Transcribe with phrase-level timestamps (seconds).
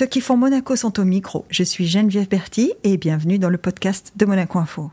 [0.00, 1.44] Ceux qui font Monaco sont au micro.
[1.50, 4.90] Je suis Geneviève Berti et bienvenue dans le podcast de Monaco Info.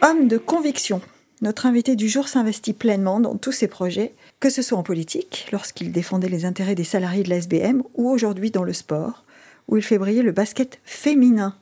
[0.00, 1.02] Homme de conviction,
[1.42, 5.46] notre invité du jour s'investit pleinement dans tous ses projets, que ce soit en politique,
[5.52, 9.24] lorsqu'il défendait les intérêts des salariés de la SBM, ou aujourd'hui dans le sport,
[9.68, 11.54] où il fait briller le basket féminin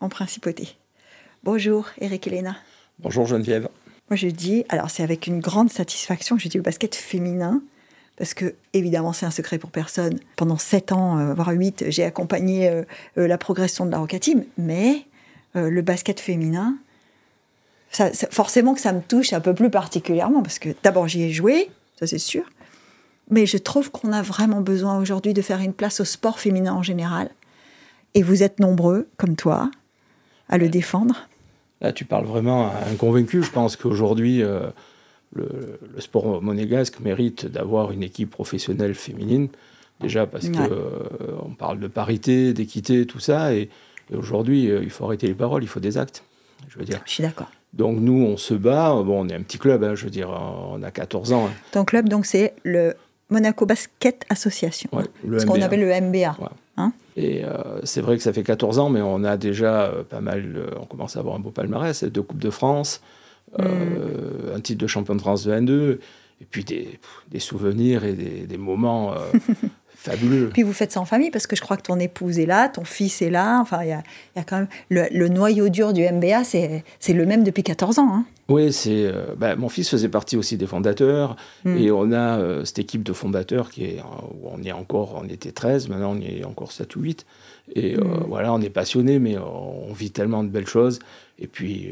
[0.00, 0.74] en principauté.
[1.44, 2.56] Bonjour Eric Elena.
[2.98, 3.68] Bonjour Geneviève.
[4.10, 7.60] Moi je dis, alors c'est avec une grande satisfaction que je dis le basket féminin,
[8.16, 10.18] parce que évidemment c'est un secret pour personne.
[10.36, 12.82] Pendant 7 ans, euh, voire 8, j'ai accompagné euh,
[13.18, 15.04] euh, la progression de la Roca Team, mais
[15.54, 16.76] le basket féminin,
[17.90, 21.32] ça, forcément que ça me touche un peu plus particulièrement, parce que d'abord j'y ai
[21.32, 21.68] joué,
[21.98, 22.44] ça c'est sûr,
[23.30, 26.74] mais je trouve qu'on a vraiment besoin aujourd'hui de faire une place au sport féminin
[26.74, 27.30] en général.
[28.14, 29.70] Et vous êtes nombreux, comme toi,
[30.48, 31.28] à le défendre.
[31.80, 33.42] Là, tu parles vraiment à un convaincu.
[33.42, 34.68] Je pense qu'aujourd'hui, euh,
[35.34, 39.48] le, sport monégasque mérite d'avoir une équipe professionnelle féminine.
[40.00, 43.54] Déjà parce qu'on euh, parle de parité, d'équité, tout ça.
[43.54, 43.68] Et,
[44.16, 46.22] aujourd'hui, euh, il faut arrêter les paroles, il faut des actes.
[46.68, 47.00] Je veux dire.
[47.04, 47.50] Je suis d'accord.
[47.72, 48.90] Donc nous, on se bat.
[49.04, 51.46] Bon, on est un petit club, hein, je veux dire, on a 14 ans.
[51.46, 51.52] Hein.
[51.72, 52.94] Ton club, donc, c'est le
[53.30, 54.90] Monaco Basket Association.
[55.38, 56.36] ce qu'on appelle le MBA.
[56.78, 60.04] Hein et euh, c'est vrai que ça fait 14 ans, mais on a déjà euh,
[60.04, 60.70] pas mal.
[60.80, 63.02] on commence à avoir un beau palmarès deux Coupes de France,
[63.58, 64.56] euh, hmm.
[64.56, 65.98] un titre de champion de France de N2,
[66.40, 69.14] et puis des, des souvenirs et des, des moments
[70.08, 70.50] fabuleux.
[70.52, 72.68] Puis vous faites ça en famille parce que je crois que ton épouse est là,
[72.68, 73.60] ton fils est là.
[73.60, 74.02] Enfin, il y a,
[74.36, 78.10] y a, quand même le, noyau dur du MBA, c'est le même depuis 14 ans.
[78.12, 78.24] Hein.
[78.48, 79.04] Oui, c'est.
[79.04, 81.76] Euh, bah, mon fils faisait partie aussi des fondateurs hmm.
[81.76, 85.28] et on a euh, cette équipe de fondateurs qui est où on est encore, on
[85.28, 87.26] était 13, maintenant on est encore 7 ou 8.
[87.74, 88.24] Et euh, hmm.
[88.26, 90.98] voilà, on est passionné, mais on vit tellement de belles choses.
[91.38, 91.90] Et puis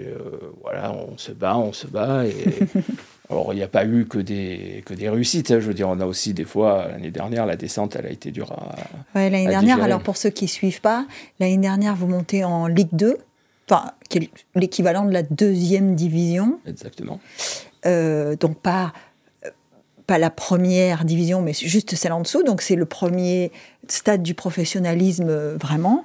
[0.62, 2.34] voilà, on se bat, on se bat et
[3.31, 5.51] Alors, il n'y a pas eu que des, que des réussites.
[5.51, 5.61] Hein.
[5.61, 8.31] Je veux dire, on a aussi des fois, l'année dernière, la descente, elle a été
[8.31, 8.77] dure à.
[9.15, 11.06] Oui, l'année dernière, alors pour ceux qui ne suivent pas,
[11.41, 13.19] l'année dernière, vous montez en Ligue 2,
[13.69, 16.61] enfin, qui est l'équivalent de la deuxième division.
[16.67, 17.21] Exactement.
[17.84, 18.93] Euh, donc, pas,
[20.06, 22.45] pas la première division, mais juste celle en dessous.
[22.45, 23.50] Donc, c'est le premier
[23.89, 26.05] stade du professionnalisme, euh, vraiment.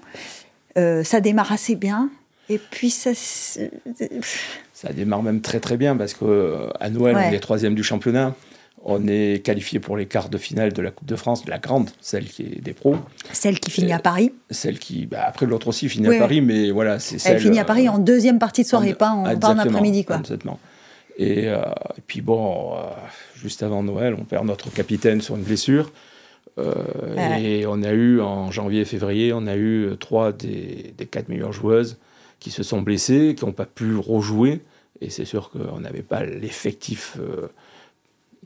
[0.77, 2.09] Euh, ça démarre assez bien.
[2.51, 3.11] Et puis, ça
[4.73, 8.35] ça démarre même très très bien parce qu'à euh, Noël, on est troisième du championnat.
[8.83, 11.59] On est qualifié pour les quarts de finale de la Coupe de France, de la
[11.59, 12.97] grande, celle qui est des pros.
[13.31, 14.33] Celle qui finit à Paris.
[14.49, 17.35] Celle qui, bah, après l'autre aussi finit à Paris, mais voilà, c'est celle.
[17.35, 20.17] Elle finit à Paris en deuxième partie de soirée, pas en, en après-midi, quoi.
[20.17, 20.59] Exactement.
[21.17, 21.61] Et, euh,
[21.97, 22.77] et puis bon, euh,
[23.35, 25.93] juste avant Noël, on perd notre capitaine sur une blessure.
[27.39, 31.29] Et on a eu en janvier et février, on a eu trois des, des quatre
[31.29, 31.97] meilleures joueuses
[32.41, 34.61] qui se sont blessées, qui n'ont pas pu rejouer.
[34.99, 37.47] Et c'est sûr qu'on n'avait pas l'effectif euh,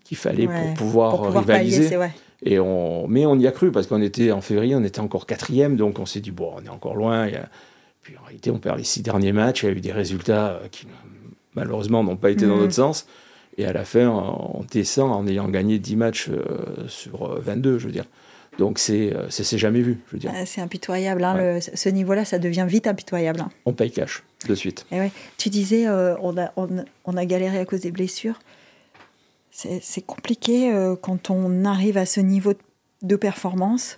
[0.03, 1.97] qu'il fallait pour pouvoir, rivaliser.
[2.44, 5.25] et on, mais on y a cru parce qu'on était en février, on était encore
[5.25, 7.28] quatrième, donc on s'est dit bon, on est encore loin.
[8.01, 9.63] Puis en réalité, on perd les six derniers matchs.
[9.63, 10.85] Il y a eu des résultats euh, qui
[11.55, 12.61] malheureusement n'ont pas été dans mhm.
[12.61, 13.07] notre sens.
[13.57, 17.85] Et à la fin, on descend en ayant gagné 10 matchs euh, sur 22, je
[17.85, 18.03] veux dire.
[18.57, 20.31] Donc c'est c'est jamais vu, je veux dire.
[20.33, 21.23] Ah, c'est impitoyable.
[21.23, 23.41] Hein, ce niveau-là, ça devient vite impitoyable.
[23.41, 23.49] Hein.
[23.66, 24.85] On paye cash de suite.
[24.91, 25.11] Et eh ouais.
[25.38, 28.39] Tu disais, euh, on, a, on, a galéré à cause des blessures.
[29.51, 32.53] C'est compliqué euh, quand on arrive à ce niveau
[33.01, 33.97] de performance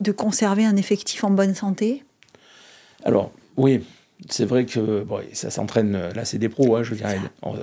[0.00, 2.04] de conserver un effectif en bonne santé?
[3.04, 3.84] Alors, oui,
[4.30, 7.18] c'est vrai que bon, ça s'entraîne, là c'est des pros, hein, je dirais,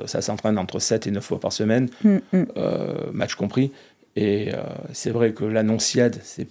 [0.06, 2.46] ça s'entraîne entre 7 et 9 fois par semaine, mm, mm.
[2.58, 3.72] Euh, match compris.
[4.16, 4.50] Et
[4.92, 6.48] c'est vrai que l'annonciade, c'est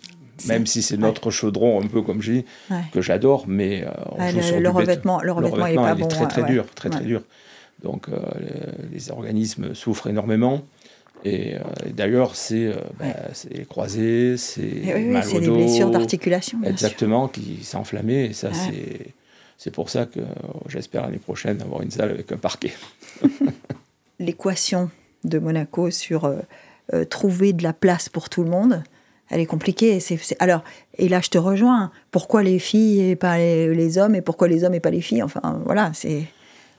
[0.47, 2.45] même si c'est notre chaudron, un peu comme j'ai
[2.93, 6.09] que j'adore, mais euh, on joue le, sur le, revêtement, le, revêtement, est pas bon.
[6.09, 7.23] très très dur, très très dur.
[7.83, 8.19] Donc euh,
[8.93, 10.63] les, organismes souffrent énormément.
[11.25, 11.59] Et, euh,
[11.95, 13.07] d'ailleurs, c'est bah,
[13.51, 16.59] les croisés, c'est oui, C'est des blessures d'articulation.
[16.65, 18.27] Exactement, qui s'enflammaient.
[18.27, 19.15] Et ça, c'est
[19.59, 20.21] c'est pour ça que
[20.69, 22.73] j'espère l'année prochaine avoir une salle avec un parquet.
[24.19, 24.91] L'équation
[25.25, 26.35] de Monaco sur
[27.09, 28.83] trouver de la place pour tout le monde,
[29.31, 30.01] elle est compliquée.
[30.01, 30.63] C'est, Alors,
[30.99, 31.91] et là, je te rejoins.
[32.11, 35.23] Pourquoi les filles et pas les, hommes et pourquoi les hommes et pas les filles?
[35.23, 36.25] Enfin, voilà, c'est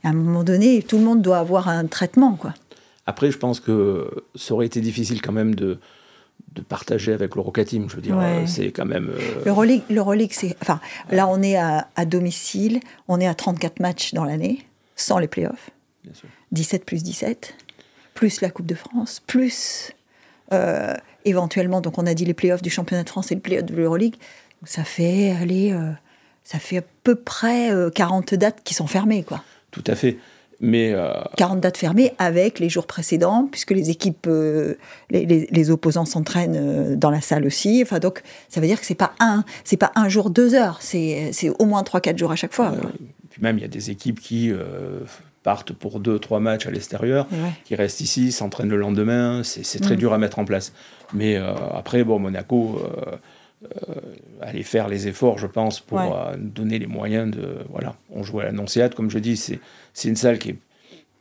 [0.03, 2.53] à un moment donné, tout le monde doit avoir un traitement, quoi.
[3.05, 5.79] Après, je pense que ça aurait été difficile quand même de,
[6.53, 7.87] de partager avec le Rocatim.
[7.89, 9.09] Je veux dire, c'est quand même.
[9.09, 10.55] Euh, le Relic, le c'est.
[10.61, 10.79] Enfin,
[11.09, 14.65] là, on est à, à, domicile, on est à 34 matchs dans l'année,
[14.95, 15.71] sans les playoffs.
[16.03, 16.29] Bien sûr.
[16.51, 17.55] 17 plus 17,
[18.13, 19.93] plus la Coupe de France, plus.
[20.53, 20.93] Euh,
[21.23, 23.75] éventuellement, donc on a dit les playoffs du championnat de France et le playoff de
[23.75, 24.15] l'Euroleague.
[24.65, 25.91] Ça fait aller, euh,
[26.43, 29.43] ça fait à peu près 40 euh, dates qui sont fermées, quoi.
[29.71, 30.17] Tout à fait.
[30.63, 30.93] Mais
[31.37, 34.29] 40 dates fermées avec les jours précédents, puisque les équipes,
[35.09, 37.81] les, les, opposants s'entraînent dans la salle aussi.
[37.81, 40.77] Enfin, donc, ça veut dire que c'est pas un, c'est pas un jour, deux heures,
[40.79, 42.75] c'est au moins trois, quatre jours à chaque fois.
[43.31, 44.53] puis même, il y a des équipes qui
[45.43, 47.27] partent pour deux, trois matchs à l'extérieur,
[47.65, 49.41] qui restent ici, s'entraînent le lendemain.
[49.43, 49.99] C'est très mm.
[49.99, 50.73] dur à mettre en place.
[51.13, 52.79] Mais après, bon, Monaco
[53.63, 53.93] euh,
[54.41, 57.59] aller faire les efforts, je pense, pour euh, donner les moyens de.
[57.69, 60.57] Voilà, on joue à l'Annonciade, comme je dis, c'est une salle qui est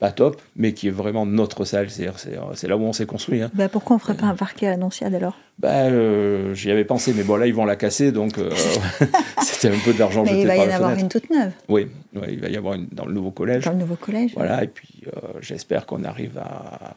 [0.00, 1.88] pas top, mais qui est vraiment notre salle.
[1.90, 3.42] C'est là où on s'est construit.
[3.42, 3.50] Hein.
[3.54, 5.36] Bah pourquoi on ne ferait pas un parquet à l'Annonciade alors?
[5.58, 8.32] Bah, euh, J'y avais pensé, mais bon, là, ils vont la casser, donc
[9.42, 11.52] c'était un peu d'argent jeté Mais il va y en avoir une toute neuve.
[11.68, 11.86] Oui,
[12.28, 13.64] il va y avoir une dans le nouveau collège.
[13.64, 14.32] Dans le nouveau collège.
[14.34, 15.04] Voilà, et puis
[15.42, 16.96] j'espère qu'on arrive à,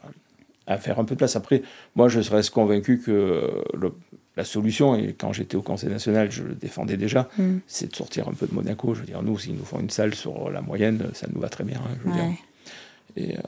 [0.65, 1.35] à, faire un peu de place.
[1.35, 1.61] Après,
[1.95, 3.91] moi, je serais convaincu que le,
[4.37, 7.57] la solution, et quand j'étais au Conseil national, je le défendais déjà, mm.
[7.67, 8.93] c'est de sortir un peu de Monaco.
[8.93, 11.49] Je veux dire, nous, s'ils nous font une salle sur la moyenne, ça nous va
[11.49, 11.77] très bien.
[11.77, 12.37] Hein, je veux dire.
[13.15, 13.41] Et euh,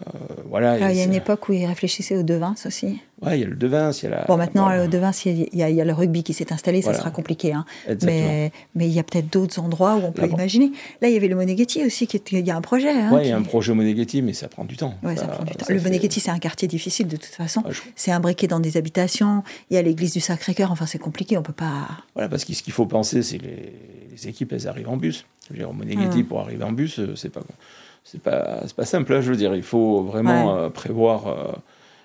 [0.47, 0.91] voilà.
[0.91, 2.99] il y a une époque où ils réfléchissaient au Devins aussi.
[3.21, 3.91] Oui, il y a le Devins.
[3.91, 4.25] Il y a la...
[4.25, 6.81] Bon, maintenant, au Devins, il y, a, il y, a le rugby qui s'est installé,
[6.81, 7.53] ça sera compliqué.
[7.53, 7.65] Hein.
[8.03, 10.71] Mais, mais il y a peut-être d'autres endroits où on peut imaginer.
[11.01, 12.91] Là, il y avait le Moneghetti aussi, qui il y a un projet.
[12.91, 14.93] Hein, oui, il y a un projet Moneghetti, mais ça prend du temps.
[15.01, 15.65] Ouais, ça, prend du temps.
[15.69, 17.63] Le Moneghetti, c'est un quartier difficile de toute façon.
[17.95, 19.43] C'est imbriqué dans des habitations.
[19.71, 20.71] Il y a l'église du Sacré-Cœur.
[20.71, 21.87] Enfin, c'est compliqué, on peut pas.
[22.13, 25.25] Voilà, parce que ce qu'il faut penser, c'est que les, équipes, elles arrivent en bus.
[25.47, 27.41] Je veux dire, au Moneghetti, pour arriver en bus, euh, c'est pas
[28.05, 29.53] c'est pas, pas simple, hein, je veux dire.
[29.55, 31.27] Il faut vraiment euh, prévoir.
[31.27, 31.51] Euh,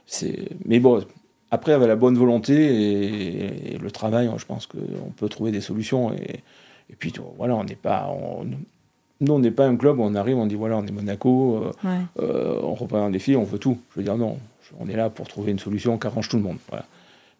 [0.06, 1.05] c'est mais bon,
[1.50, 6.12] après, avec la bonne volonté et, le travail, je pense qu'on peut trouver des solutions.
[6.14, 6.41] Et,
[6.88, 8.11] et puis, voilà, on n'est pas.
[9.20, 11.70] nous, on n'est pas un club où on arrive, on dit voilà, on est Monaco,
[12.19, 13.79] euh, on reprend un défi, on veut tout.
[13.93, 14.38] Je veux dire, non,
[14.81, 16.58] on est là pour trouver une solution qui arrange tout le monde.
[16.70, 16.87] Voilà.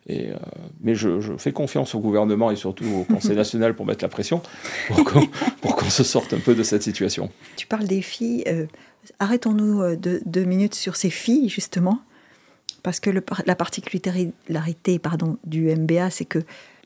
[0.07, 0.37] Et, euh,
[0.81, 4.43] mais je, fais confiance au gouvernement et surtout au Conseil national pour mettre la pression,
[5.61, 7.31] pour qu'on se sorte un peu de cette situation.
[7.57, 8.45] Tu parles des filles.
[8.47, 8.67] Euh,
[9.19, 12.01] arrêtons-nous euh, deux, minutes sur ces filles, justement.
[12.83, 16.39] Parce que la particularité pardon, du MBA, c'est que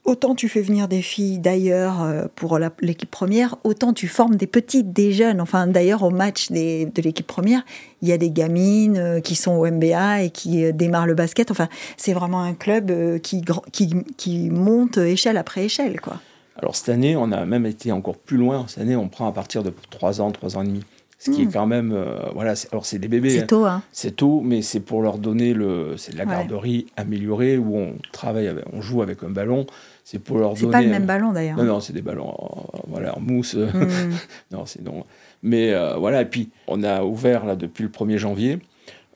[0.04, 4.46] autant tu fais venir des filles d'ailleurs euh, pour l'équipe première, autant tu formes des
[4.46, 5.40] petites, des jeunes.
[5.40, 7.64] Enfin, d'ailleurs, au match de l'équipe première,
[8.02, 11.14] il y a des gamines euh, qui sont au MBA et qui euh, démarrent le
[11.14, 11.50] basket.
[11.50, 13.42] Enfin, c'est vraiment un club qui,
[13.72, 16.20] qui, monte échelle après échelle, quoi.
[16.56, 18.66] Alors cette année, on a même été encore plus loin.
[18.68, 20.82] Cette année, on prend à partir de 3 ans, 3 ans et demi.
[21.18, 21.52] Ce qui est hmm.
[21.52, 23.30] quand même, voilà, alors c'est des bébés.
[23.30, 23.46] C'est hein.
[23.46, 23.82] tôt, hein.
[23.92, 27.94] C'est tôt, mais c'est pour leur donner le, c'est de la garderie améliorée où on
[28.12, 29.66] travaille, on joue avec un ballon
[30.04, 30.66] c'est pour leur donner.
[30.66, 31.56] C'est pas le même ballon d'ailleurs.
[31.56, 33.54] Non, non, c'est des ballons en, voilà, en mousse.
[33.54, 34.12] Hmm.
[34.52, 35.04] non, sinon.
[35.42, 38.58] Mais euh, voilà, et puis on a ouvert là depuis le 1er janvier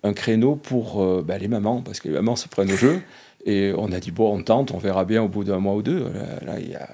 [0.03, 3.01] un créneau pour euh, bah, les mamans, parce que les mamans se prennent au jeu.
[3.45, 5.83] Et on a dit, bon, on tente, on verra bien au bout d'un mois ou
[5.83, 6.07] deux.
[6.45, 6.89] Là, il y a,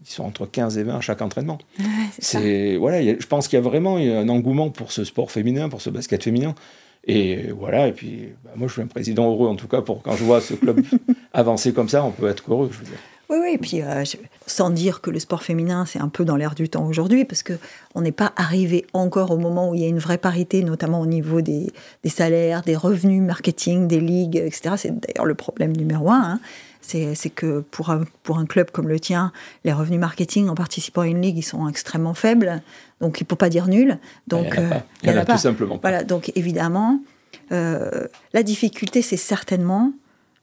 [0.00, 1.58] ils sont entre 15 et 20 à chaque entraînement.
[2.18, 5.82] c'est voilà, je pense qu'il y a vraiment un engouement pour ce sport féminin, pour
[5.82, 6.54] ce basket féminin.
[7.04, 10.02] Et voilà, et puis bah, moi je suis un président heureux en tout cas pour
[10.02, 10.82] quand je vois ce club
[11.32, 12.98] avancer comme ça, on peut être heureux, je veux dire.
[13.30, 14.04] Oui, oui, et puis euh,
[14.46, 17.42] sans dire que le sport féminin, c'est un peu dans l'air du temps aujourd'hui, parce
[17.42, 21.00] qu'on n'est pas arrivé encore au moment où il y a une vraie parité, notamment
[21.00, 21.70] au niveau des,
[22.06, 24.76] salaires, des revenus marketing, des ligues, etc.
[24.78, 26.32] C'est d'ailleurs le problème numéro un.
[26.32, 26.40] Hein.
[26.80, 29.30] C'est que pour un, pour un club comme le tien,
[29.64, 32.62] les revenus marketing en participant à une ligue, ils sont extrêmement faibles.
[33.02, 33.98] Donc il ne faut pas dire nul.
[34.26, 34.58] Donc,
[35.02, 35.78] il y en a, tout simplement.
[35.82, 36.98] Voilà, donc évidemment,
[37.52, 39.92] euh, la difficulté, c'est certainement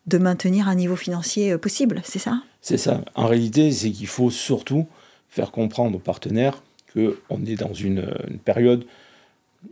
[0.07, 2.41] de maintenir un niveau financier euh, possible, c'est ça?
[2.65, 3.01] C'est ça.
[3.13, 4.87] En réalité, c'est qu'il faut surtout
[5.29, 8.11] faire comprendre aux partenaires qu'on est dans une,
[8.43, 8.87] période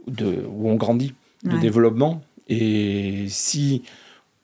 [0.05, 2.21] de, où on grandit, de développement.
[2.49, 3.81] Et si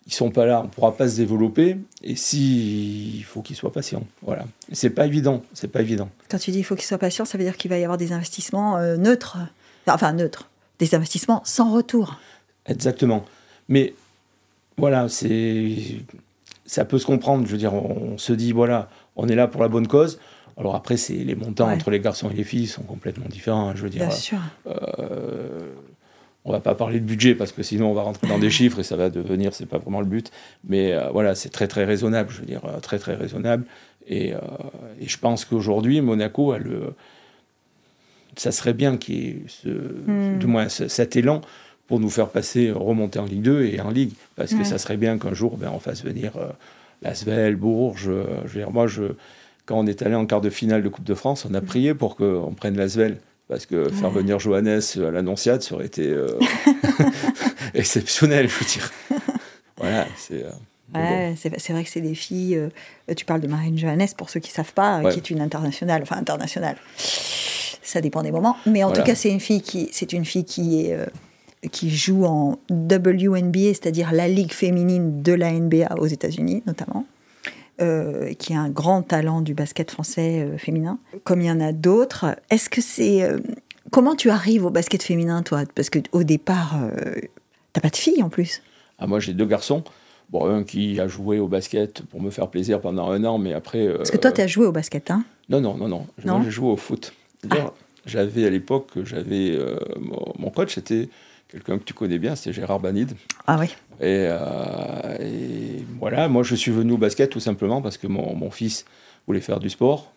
[0.08, 1.77] ils sont pas là, on ne pourra pas se développer.
[2.01, 4.48] Et si il faut qu'ils soient patients, voilà.
[4.72, 6.10] C'est pas évident, c'est pas évident.
[6.27, 8.00] Quand tu dis il faut qu'ils soient patients, ça veut dire qu'il va y avoir
[8.00, 9.38] des investissements euh, neutres,
[9.86, 12.20] enfin neutres, des investissements sans retour.
[12.65, 13.25] Exactement.
[13.68, 13.94] Mais
[14.75, 15.75] voilà, c'est
[16.69, 17.47] ça peut se comprendre.
[17.47, 20.19] Je veux dire, on, se dit voilà, on est là pour la bonne cause.
[20.55, 23.69] Alors après, c'est les montants entre les garçons et les filles sont complètement différents.
[23.69, 24.38] Hein, je veux dire, Bien sûr.
[24.67, 25.71] Euh,
[26.45, 28.79] on va pas parler de budget parce que sinon on va rentrer dans des chiffres
[28.79, 30.31] et ça va devenir, c'est pas vraiment le but.
[30.67, 32.29] Mais euh, voilà, c'est très très raisonnable.
[32.31, 33.65] Je veux dire, euh, très très raisonnable.
[34.07, 34.33] Et,
[35.01, 36.93] je pense qu'aujourd'hui, Monaco a le,
[38.35, 40.39] ça serait bien qu'il y ait ce, hmm.
[40.39, 41.41] du moins cet élan
[41.89, 44.13] pour nous faire passer, remonter en Ligue 2 et en Ligue.
[44.36, 46.48] Parce que ça serait bien qu'un jour, ben, on fasse venir euh,
[47.01, 48.10] Lasvel, Bourges.
[48.10, 49.05] Euh, je veux dire, moi, je,
[49.65, 51.96] quand on est allé en quart de finale de Coupe de France, on a prié
[51.96, 53.17] pour qu'on prenne Lasvel.
[53.48, 56.27] Parce que faire venir Johannes à l'Annonciade, ça aurait été euh,
[57.74, 58.91] exceptionnel, je veux dire.
[59.77, 60.46] Voilà, c'est.
[60.93, 62.60] Ouais, c'est vrai que c'est des filles.
[63.17, 66.03] tu parles de Marine Johannes, pour ceux qui ne savent pas, qui est une internationale,
[66.03, 66.77] enfin internationale.
[67.81, 68.58] Ça dépend des moments.
[68.67, 70.96] Mais en tout cas, c'est une fille qui, c'est une fille qui est
[71.72, 77.06] qui joue en WNBA, c'est-à-dire la ligue féminine de la NBA aux États-Unis notamment.
[77.82, 81.62] Euh, qui est un grand talent du basket français euh, féminin, comme il y en
[81.62, 82.36] a d'autres.
[82.50, 83.39] Est-ce que c'est euh,
[83.89, 85.63] comment tu arrives au basket féminin, toi?
[85.75, 86.75] Parce que au départ,
[87.72, 88.62] t'as pas de fille en plus.
[88.98, 89.86] Ah, moi, j'ai deux garçons.
[90.30, 93.54] Bon, un qui a joué au basket pour me faire plaisir pendant un an, mais
[93.54, 93.88] après.
[93.96, 95.24] Parce que toi, tu as joué au basket, hein?
[95.48, 96.06] Non, non, non, non.
[96.25, 97.13] Moi, j'ai joué au foot.
[97.50, 97.72] Ah.
[98.06, 99.58] J'avais à l'époque, j'avais
[100.38, 101.08] mon, coach, c'était
[101.50, 103.13] quelqu'un que tu connais bien, c'était Gérard Banide.
[103.48, 103.75] Ah oui.
[104.01, 108.51] Euh, et, voilà, moi je suis venu au basket tout simplement parce que mon, mon
[108.51, 108.86] fils
[109.27, 110.13] voulait faire du sport.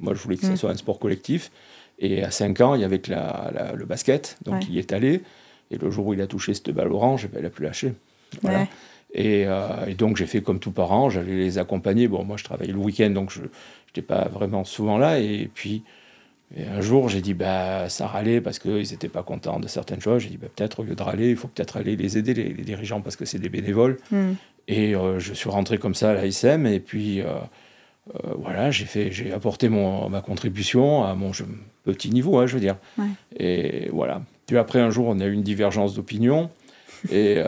[0.00, 0.56] Moi je voulais que ce mm.
[0.56, 1.50] soit un sport collectif.
[1.98, 4.92] Et à 5 ans, il y avait que la, le basket, donc il y est
[4.92, 5.22] allé.
[5.70, 7.94] Et le jour où il a touché cette balle orange, ben, il n'a plus lâché.
[8.42, 8.66] Voilà.
[9.14, 12.08] Et, euh, et, donc j'ai fait comme tout parent, j'allais les accompagner.
[12.08, 15.20] Bon, moi je travaillais le week-end, donc je n'étais pas vraiment souvent là.
[15.20, 15.84] Et puis
[16.54, 20.00] et un jour, j'ai dit, bah, ça râlait parce qu'ils n'étaient pas contents de certaines
[20.00, 20.22] choses.
[20.22, 22.52] J'ai dit, bah, peut-être au lieu de râler, il faut peut-être aller les aider, les,
[22.52, 23.98] dirigeants, parce que c'est des bénévoles.
[24.10, 24.32] Hmm.
[24.68, 26.66] Et euh, je suis rentré comme ça à l'ASM.
[26.66, 27.26] Et puis, euh,
[28.14, 31.30] euh, voilà, j'ai, fait, j'ai apporté mon, ma contribution à mon
[31.84, 32.76] petit niveau, hein, je veux dire.
[33.36, 34.20] Et voilà.
[34.46, 36.50] Puis après, un jour, on a eu une divergence d'opinion.
[37.10, 37.42] Et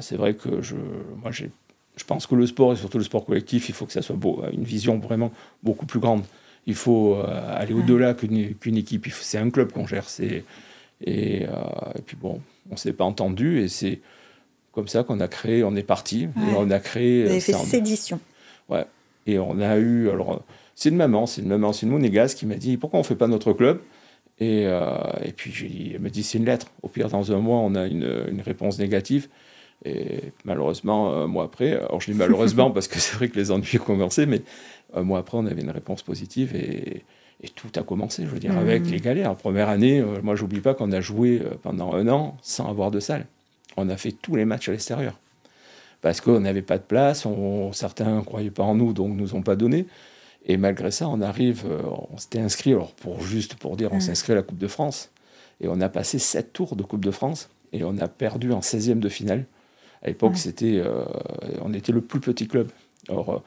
[0.00, 0.76] c'est vrai que je,
[1.22, 1.50] moi, j'ai,
[1.96, 4.16] je pense que le sport, et surtout le sport collectif, il faut que ça soit
[4.16, 5.32] beau, une vision vraiment
[5.62, 6.22] beaucoup plus grande
[6.68, 7.24] il faut euh,
[7.56, 9.06] aller au-delà qu'une équipe.
[9.10, 10.06] C'est un club qu'on gère.
[10.20, 10.44] Et,
[11.02, 11.46] euh,
[11.96, 14.00] et, puis bon, on ne s'est pas entendu et c'est
[14.72, 16.24] comme ça qu'on a créé, on est parti.
[16.24, 17.24] Et on a créé.
[17.24, 18.20] Vous avez fait Sédition.
[18.68, 18.84] Ouais.
[19.26, 20.10] Et on a eu.
[20.10, 20.42] Alors,
[20.74, 23.06] c'est une maman, c'est une maman, c'est une monégasque qui m'a dit pourquoi on ne
[23.06, 23.80] fait pas notre club?
[24.38, 24.90] Et, euh,
[25.24, 26.66] et, puis dit, elle me dit c'est une lettre.
[26.82, 29.28] Au pire, dans un mois, on a une, une réponse négative.
[29.84, 33.50] Et malheureusement, un mois après, alors je dis malheureusement parce que c'est vrai que les
[33.50, 34.42] ennuis ont commencé, mais
[34.94, 37.04] un mois après, on avait une réponse positive et,
[37.54, 38.90] tout a commencé, je veux dire, avec mmh.
[38.90, 39.36] les galères.
[39.36, 42.68] Première année, moi, euh, moi, j'oublie pas qu'on a joué euh, pendant un an sans
[42.68, 43.26] avoir de salle.
[43.76, 45.16] On a fait tous les matchs à l'extérieur.
[46.00, 49.36] Parce qu'on n'avait pas de place, on, certains ne croyaient pas en nous, donc nous
[49.36, 49.86] ont pas donné.
[50.46, 51.80] Et malgré ça, on arrive, euh,
[52.10, 54.00] on s'était inscrit, alors pour, juste pour dire, on mmh.
[54.00, 55.10] s'inscrit à la Coupe de France.
[55.60, 58.60] Et on a passé sept tours de Coupe de France et on a perdu en
[58.60, 59.44] 16e de finale.
[60.02, 60.82] À l'époque, c'était,
[61.62, 62.70] on était le plus petit club.
[63.08, 63.42] Alors,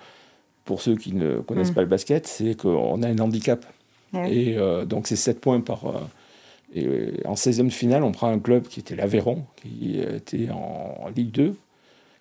[0.66, 1.76] pour ceux qui ne connaissent mm.
[1.76, 3.66] pas le basket, c'est qu'on a un handicap.
[4.14, 5.86] Et euh, donc, c'est 7 points par.
[5.86, 6.00] Euh,
[6.74, 10.50] et euh, en 16e de finale, on prend un club qui était l'Aveyron, qui était
[10.50, 11.56] en, Ligue 2.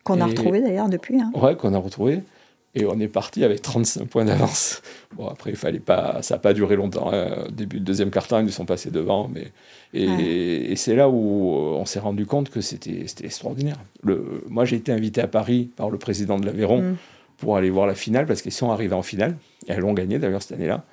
[0.04, 1.20] Qu'on a retrouvé d'ailleurs depuis.
[1.20, 1.30] Hein.
[1.34, 2.22] Ouais, qu'on a retrouvé.
[2.74, 4.80] Et on est parti avec 35 points d'avance.
[5.16, 7.10] Bon, après, il fallait pas, ça n'a pas duré longtemps.
[7.12, 7.46] Hein.
[7.50, 9.28] Début de deuxième quart-temps, ils nous sont passés devant.
[9.28, 9.50] Mais,
[9.92, 13.76] et, c'est là où on s'est rendu compte que c'était extraordinaire.
[14.04, 16.82] Le, moi, j'ai été invité à Paris par le président de l'Aveyron.
[16.82, 16.96] Mm
[17.40, 19.36] pour aller voir la finale parce qu'ils sont arrivés en finale.
[19.66, 20.84] Et elles l'ont gagné d'ailleurs cette année-là.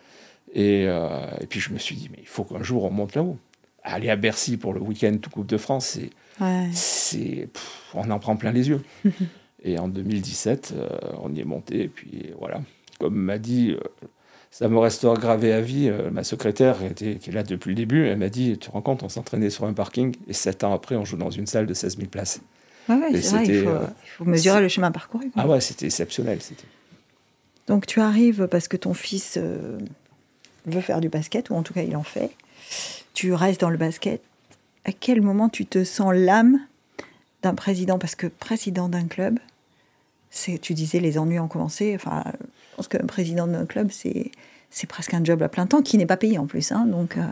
[0.53, 3.15] Et, euh, et, puis je me suis dit, mais il faut qu'un jour on monte
[3.15, 3.37] là-haut.
[3.83, 6.09] Aller à Bercy pour le week-end tout Coupe de France, c'est,
[6.73, 7.49] c'est,
[7.93, 8.81] on en prend plein les yeux.
[9.63, 10.89] et en 2017, euh,
[11.21, 11.83] on y est monté.
[11.83, 12.61] Et puis voilà,
[12.99, 13.79] comme m'a dit, euh,
[14.51, 15.91] ça me restera gravé à vie.
[16.11, 18.81] ma secrétaire, était, qui est là depuis le début, elle m'a dit, tu te rends
[18.81, 21.65] compte, on s'entraînait sur un parking et sept ans après, on joue dans une salle
[21.65, 22.41] de 16 000 places.
[22.89, 23.67] Ouais, il, faut, il,
[24.17, 25.29] faut, mesurer le chemin parcouru.
[25.35, 26.39] Ah ouais, c'était exceptionnel.
[27.67, 29.77] Donc tu arrives parce que ton fils euh,
[30.65, 32.31] veut faire du basket, ou en tout cas il en fait.
[33.13, 34.21] Tu restes dans le basket.
[34.85, 36.59] À quel moment tu te sens l'âme
[37.43, 39.39] d'un président Parce que président d'un club,
[40.29, 41.93] c'est, tu disais les ennuis ont commencé.
[41.95, 44.31] Enfin, je pense qu'un président d'un club, c'est,
[44.69, 46.71] c'est presque un job à plein temps qui n'est pas payé en plus.
[46.71, 47.23] Hein, donc, euh,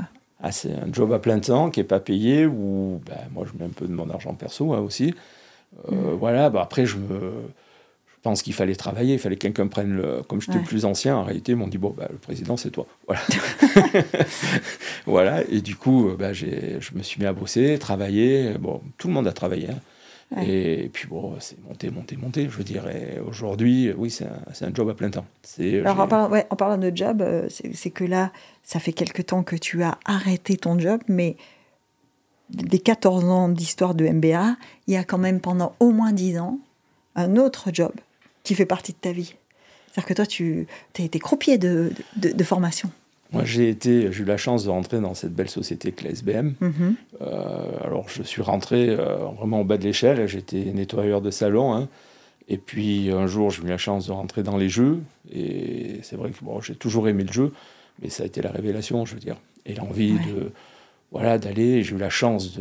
[0.41, 3.57] ah, c'est un job à plein temps qui n'est pas payé, ou ben, moi je
[3.57, 5.13] mets un peu de mon argent perso hein, aussi.
[5.91, 6.17] Euh, mm.
[6.17, 7.31] Voilà, bah après, je, me,
[8.07, 10.21] je pense qu'il fallait travailler, il fallait que quelqu'un prenne le.
[10.27, 12.85] Comme j'étais plus ancien, en réalité, ils m'ont dit bon, bah, le président, c'est toi.
[13.07, 13.21] Voilà.
[15.05, 18.53] voilà, et du coup, bah, je me suis mis à bosser, travailler.
[18.59, 19.69] Bon, tout le monde a travaillé.
[19.69, 19.79] Hein.
[20.41, 22.49] Et, puis bon, c'est monté, monté, monté.
[22.49, 25.25] Je dirais aujourd'hui, oui, c'est un, un, job à plein temps.
[25.59, 28.31] Alors en parlant, ouais, en parlant, de job, euh, c'est que là,
[28.63, 31.37] ça fait quelque temps que tu as arrêté ton job, mais
[32.49, 36.39] des 14 ans d'histoire de MBA, il y a quand même pendant au moins 10
[36.39, 36.59] ans
[37.15, 37.93] un autre job
[38.43, 39.35] qui fait partie de ta vie.
[39.87, 40.67] C'est-à-dire que toi, tu
[40.99, 42.91] as été croupier de, de, formation.
[43.35, 46.11] Moi, j'ai été, j'ai eu la chance de rentrer dans cette belle société que la
[46.11, 46.53] SBM.
[46.61, 46.95] Mm-hmm.
[47.21, 50.25] Euh, alors, je suis rentré euh, vraiment au bas de l'échelle.
[50.25, 51.73] J'étais nettoyeur de salon.
[51.73, 51.89] Hein.
[52.47, 55.01] Et puis, un jour, j'ai eu la chance de rentrer dans les jeux.
[55.33, 57.51] Et c'est vrai que bon, j'ai toujours aimé le jeu,
[58.01, 59.35] mais ça a été la révélation, je veux dire.
[59.65, 60.51] Et l'envie de
[61.11, 61.83] voilà, d'aller.
[61.83, 62.57] J'ai eu la chance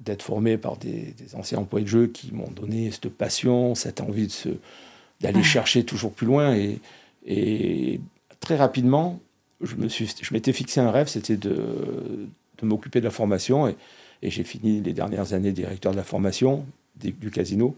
[0.00, 4.26] d'être formé par des, anciens employés de jeu qui m'ont donné cette passion, cette envie
[4.26, 4.56] de
[5.20, 6.54] d'aller chercher toujours plus loin.
[6.54, 6.78] Et,
[7.26, 8.00] et
[8.40, 9.20] très rapidement,
[9.60, 11.56] je, me suis, je m'étais fixé un rêve, c'était de,
[12.58, 13.68] de m'occuper de la formation.
[13.68, 13.76] Et,
[14.22, 17.76] Et j'ai fini les dernières années directeur de la formation du casino.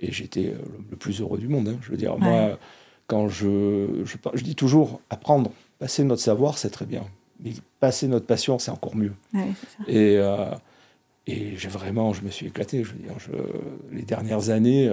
[0.00, 0.54] Et j'étais
[0.90, 1.68] le plus heureux du monde.
[1.68, 1.76] Hein.
[1.82, 2.58] Je veux dire, moi,
[3.06, 7.04] quand je, je, dis toujours, apprendre, passer notre savoir, c'est très bien.
[7.40, 9.12] Mais passer notre passion, c'est encore mieux.
[9.86, 10.50] Et, euh,
[11.26, 12.84] et j'ai vraiment, je me suis éclaté.
[12.84, 13.14] Je veux dire,
[13.92, 14.90] les dernières années,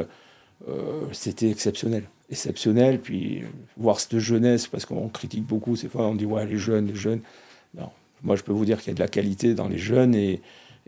[0.68, 2.04] euh, c'était exceptionnel.
[2.30, 3.00] Exceptionnel.
[3.00, 3.44] Puis
[3.78, 6.96] voir cette jeunesse, parce qu'on critique beaucoup, c'est fois on dit, ouais, les jeunes, les
[6.96, 7.22] jeunes.
[7.78, 7.90] Non.
[8.24, 10.42] Moi, je peux vous dire qu'il y a de la qualité dans les jeunes et,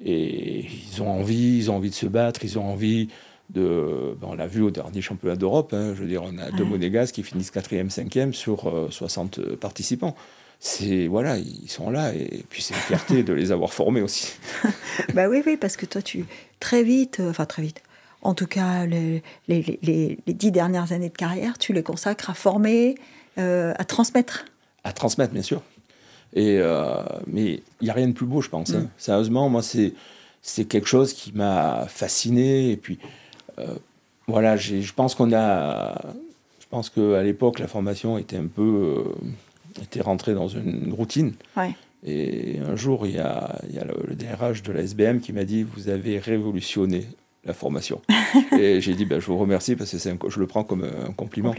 [0.03, 3.09] et ils ont envie, ils ont envie de se battre, ils ont envie
[3.49, 4.15] de.
[4.19, 5.73] Ben, on l'a vu au dernier championnat d'Europe.
[5.73, 9.55] Hein, je veux dire, on a deux Monégas qui finissent 4e, 5e sur 60 euh,
[9.55, 10.15] participants.
[10.63, 14.33] C'est voilà, ils sont là et puis c'est une fierté de les avoir formés aussi.
[15.15, 16.25] bah oui, oui, parce que toi, tu
[16.59, 17.81] très vite, euh, enfin très vite.
[18.21, 22.33] En tout cas, les, les, les, dix dernières années de carrière, tu les consacres à
[22.33, 22.95] former,
[23.37, 24.45] euh, à transmettre.
[24.83, 25.61] À transmettre, bien sûr.
[26.33, 26.61] Et
[27.27, 28.71] mais il n'y a rien de plus beau, je pense.
[28.71, 28.81] Hein.
[28.81, 28.89] Mm.
[28.97, 29.93] Sérieusement, moi, c'est
[30.41, 32.71] c'est quelque chose qui m'a fasciné.
[32.71, 32.99] Et puis,
[33.59, 33.75] euh,
[34.27, 36.01] voilà, je pense qu'on a.
[36.59, 39.05] Je pense qu'à l'époque, la formation était un peu.
[39.07, 41.33] Euh, était rentrée dans une routine.
[42.03, 45.33] Et un jour, il y a, il y a le, DRH de la SBM qui
[45.33, 47.05] m'a dit Vous avez révolutionné
[47.43, 48.01] la formation.
[48.57, 51.53] et j'ai dit ben, Je vous remercie parce que je le prends comme un compliment.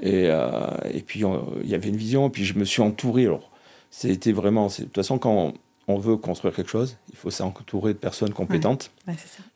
[0.00, 1.22] Et, euh, et, puis,
[1.62, 2.30] il y avait une vision.
[2.30, 3.26] Puis, je me suis entouré.
[3.26, 3.50] Alors,
[3.90, 4.66] c'était vraiment.
[4.66, 5.54] De toute façon, quand
[5.88, 8.90] on veut construire quelque chose, il faut s'entourer de personnes compétentes.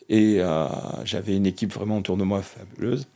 [0.09, 0.67] Et euh,
[1.05, 3.07] j'avais une équipe vraiment autour de moi fabuleuse.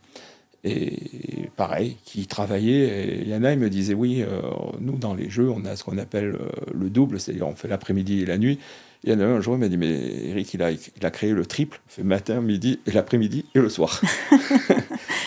[0.67, 3.23] Et pareil, qui travaillait.
[3.23, 4.41] Et Yana, il me disait Oui, euh,
[4.81, 7.69] nous, dans les jeux, on a ce qu'on appelle euh, le double, c'est-à-dire on fait
[7.69, 8.59] l'après-midi et la nuit.
[9.07, 9.91] Il y en a un jour, il m'a dit, mais
[10.31, 13.69] Eric, il a, il a créé le triple, fait matin, midi, et l'après-midi et le
[13.69, 14.01] soir.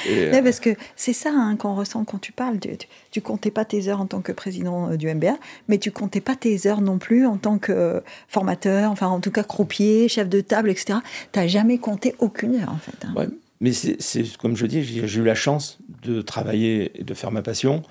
[0.10, 2.60] Euh, parce que c'est ça hein, qu'on ressent quand tu parles.
[2.60, 2.70] Tu,
[3.12, 6.22] tu, comptais pas tes heures en tant que président euh, du MBA, mais tu comptais
[6.22, 10.30] pas tes heures non plus en tant que formateur, enfin en tout cas croupier, chef
[10.30, 11.00] de table, etc.
[11.34, 13.06] Tu n'as jamais compté aucune heure en fait.
[13.06, 13.28] Hein.
[13.60, 17.42] mais c'est comme je dis, j'ai eu la chance de travailler et de faire ma
[17.42, 17.84] passion.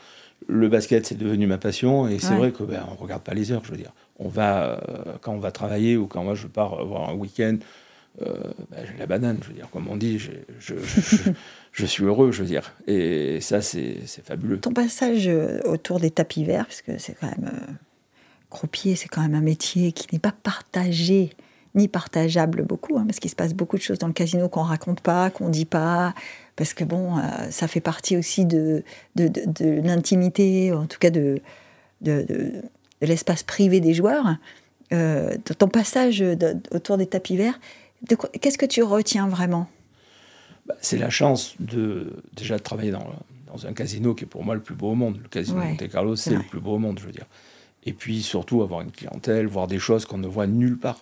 [0.49, 3.51] Le basket, c'est devenu ma passion, et c'est vrai que ben, on regarde pas les
[3.51, 6.47] heures, je veux dire on va, euh, quand on va travailler ou quand moi je
[6.47, 7.57] pars voir un week-end,
[8.23, 8.35] euh,
[8.71, 10.31] bah, j'ai la banane, je veux dire, comme on dit, je,
[11.73, 12.73] je, suis heureux, je veux dire.
[12.87, 14.59] Et ça, c'est fabuleux.
[14.59, 17.51] Ton passage euh, autour des tapis verts, parce que c'est quand même.
[18.49, 21.31] croupier, c'est quand même un métier qui n'est pas partagé
[21.75, 24.63] ni partageable beaucoup, hein, parce qu'il se passe beaucoup de choses dans le casino qu'on
[24.63, 26.15] raconte pas, qu'on dit pas,
[26.57, 27.17] parce que bon,
[27.51, 28.83] ça fait partie aussi de,
[29.15, 31.41] de, de, l'intimité, en tout cas de,
[32.01, 32.63] de,
[33.01, 34.37] l'espace privé des joueurs,
[34.93, 36.25] euh, de ton passage
[36.71, 37.61] autour des tapis verts,
[38.41, 39.69] qu'est-ce que tu retiens vraiment?
[40.67, 43.07] Bah, C'est la chance de déjà de travailler dans,
[43.47, 45.19] dans, un casino qui est pour moi le plus beau au monde.
[45.23, 47.27] Le casino Monte Carlo, c'est le plus beau au monde, je veux dire.
[47.85, 51.01] Et puis surtout avoir une clientèle, voir des choses qu'on ne voit nulle part.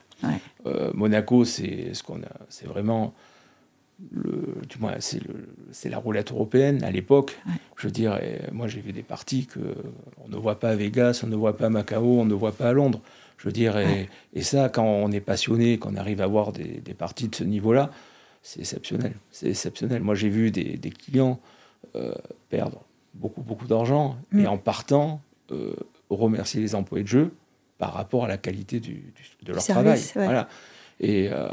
[0.67, 3.15] Euh, Monaco, c'est ce qu'on a, c'est vraiment
[4.11, 7.39] le, du moins, c'est la roulette européenne à l'époque.
[7.77, 8.19] Je veux dire,
[8.53, 9.61] moi j'ai vu des parties que
[10.25, 12.53] on ne voit pas à Vegas, on ne voit pas à Macao, on ne voit
[12.53, 13.01] pas à Londres.
[13.39, 17.29] Je veux dire, et, ça, quand on est passionné, qu'on arrive à voir des, parties
[17.29, 17.91] de ce niveau-là,
[18.43, 19.15] c'est exceptionnel.
[19.31, 20.03] C'est exceptionnel.
[20.03, 21.39] Moi j'ai vu des, clients
[21.95, 22.15] euh,
[22.49, 24.47] perdre beaucoup, beaucoup d'argent et mm.
[24.47, 25.21] en partant,
[25.53, 25.75] euh,
[26.11, 27.33] remercier les employés de jeu
[27.79, 30.01] par rapport à la qualité du, de leur travail.
[30.15, 30.49] Voilà.
[31.05, 31.49] Et, euh,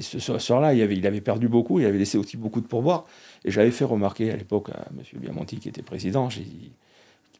[0.00, 3.06] ce soir-là, il avait, il avait perdu beaucoup, il avait laissé aussi beaucoup de pourboires.
[3.44, 5.20] Et j'avais fait remarquer à l'époque à M.
[5.20, 6.72] Biamonti, qui était président, j'ai dit,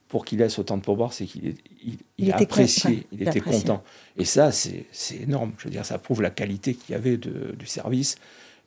[0.06, 3.82] pour qu'il laisse autant de pourboires, c'est qu'il il, il, était content.
[4.16, 4.86] Et ça, c'est
[5.20, 5.52] énorme.
[5.58, 8.16] Je veux dire, ça prouve la qualité qu'il y avait de, du service.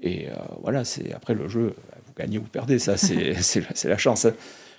[0.01, 3.33] Et euh, voilà, c'est après le jeu, vous gagnez ou vous perdez, ça, c'est
[3.85, 4.25] la chance.
[4.25, 4.33] Hein.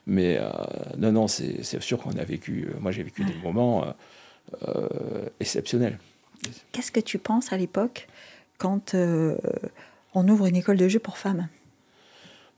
[0.06, 0.50] Mais euh,
[0.98, 3.86] non, non, c'est sûr qu'on a vécu, moi j'ai vécu des moments
[5.40, 5.98] exceptionnels.
[6.72, 8.08] Qu'est-ce que tu penses à l'époque
[8.58, 9.36] quand euh,
[10.14, 11.48] on ouvre une école de jeu pour femmes?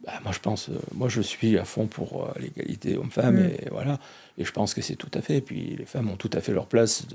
[0.05, 3.47] Bah, moi, je pense, euh, moi, je suis à fond pour euh, l'égalité homme-femme, mm.
[3.47, 3.99] et voilà.
[4.39, 5.39] Et je pense que c'est tout à fait.
[5.39, 7.07] Et puis, les femmes ont tout à fait leur place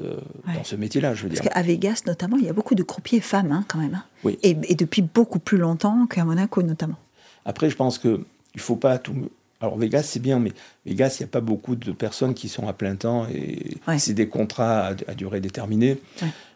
[0.53, 1.51] dans ce métier-là, je veux Parce dire.
[1.51, 3.95] qu'à Vegas, notamment, il y a beaucoup de croupiers femmes, hein, quand même.
[3.95, 4.03] Hein.
[4.23, 4.39] Oui.
[4.43, 6.97] Et, depuis beaucoup plus longtemps qu'à Monaco, notamment.
[7.45, 9.29] Après, je pense que il faut pas tout.
[9.61, 10.51] Alors Vegas, c'est bien, mais
[10.85, 14.13] Vegas, il n'y a pas beaucoup de personnes qui sont à plein temps et c'est
[14.13, 15.99] des contrats à, durée déterminée.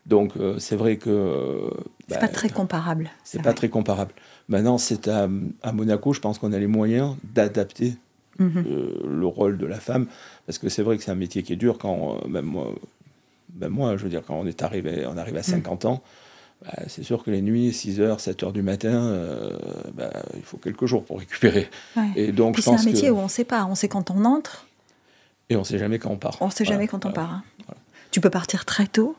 [0.05, 1.69] Donc euh, c'est vrai que...
[2.07, 3.09] c'est pas bah, très comparable.
[3.23, 4.13] C'est pas très comparable.
[4.47, 5.27] Maintenant, c'est à,
[5.73, 7.95] Monaco, je pense qu'on a les moyens d'adapter
[8.37, 8.63] mhm.
[8.67, 10.05] euh, le rôle de la femme,
[10.45, 12.67] parce que c'est vrai que c'est un métier qui est dur quand, euh, même moi,
[13.59, 15.91] même moi, je veux dire, quand on est arrivé, on arrive à 50 mhm.
[15.91, 16.03] ans,
[16.63, 19.19] bah, c'est sûr que les nuits, 6 h 7 h du matin,
[19.95, 21.67] bah, il faut quelques jours pour récupérer.
[22.15, 23.65] Et donc, c'est un métier où on ne sait pas.
[23.65, 24.67] On sait quand on entre.
[25.49, 26.37] Et on ne sait jamais quand on part.
[26.41, 27.33] On ne sait jamais quand on part.
[27.33, 27.43] Hein.
[28.11, 29.15] Tu peux partir très tôt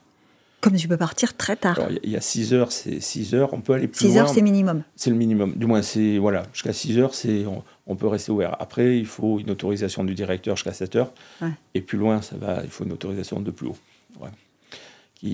[0.60, 1.78] Comme tu peux partir très tard.
[2.02, 4.42] Il y a 6 heures, c'est 6 heures, on peut aller plus 6 heures, c'est
[4.42, 4.82] minimum.
[4.96, 5.52] C'est le minimum.
[5.54, 7.44] Du moins, c'est voilà, jusqu'à 6 heures, c'est
[7.86, 8.56] on, peut rester ouvert.
[8.58, 11.12] Après, il faut une autorisation du directeur jusqu'à 7 heures.
[11.74, 13.76] Et plus loin, ça va, il faut une autorisation de plus haut.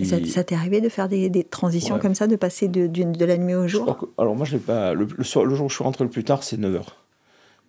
[0.04, 3.54] Ça, t'est arrivé de faire des, transitions comme ça, de passer de, de, la nuit
[3.54, 4.94] au jour Alors moi, je pas.
[4.94, 6.96] Le, le, jour où je suis rentré le plus tard, c'est 9 heures.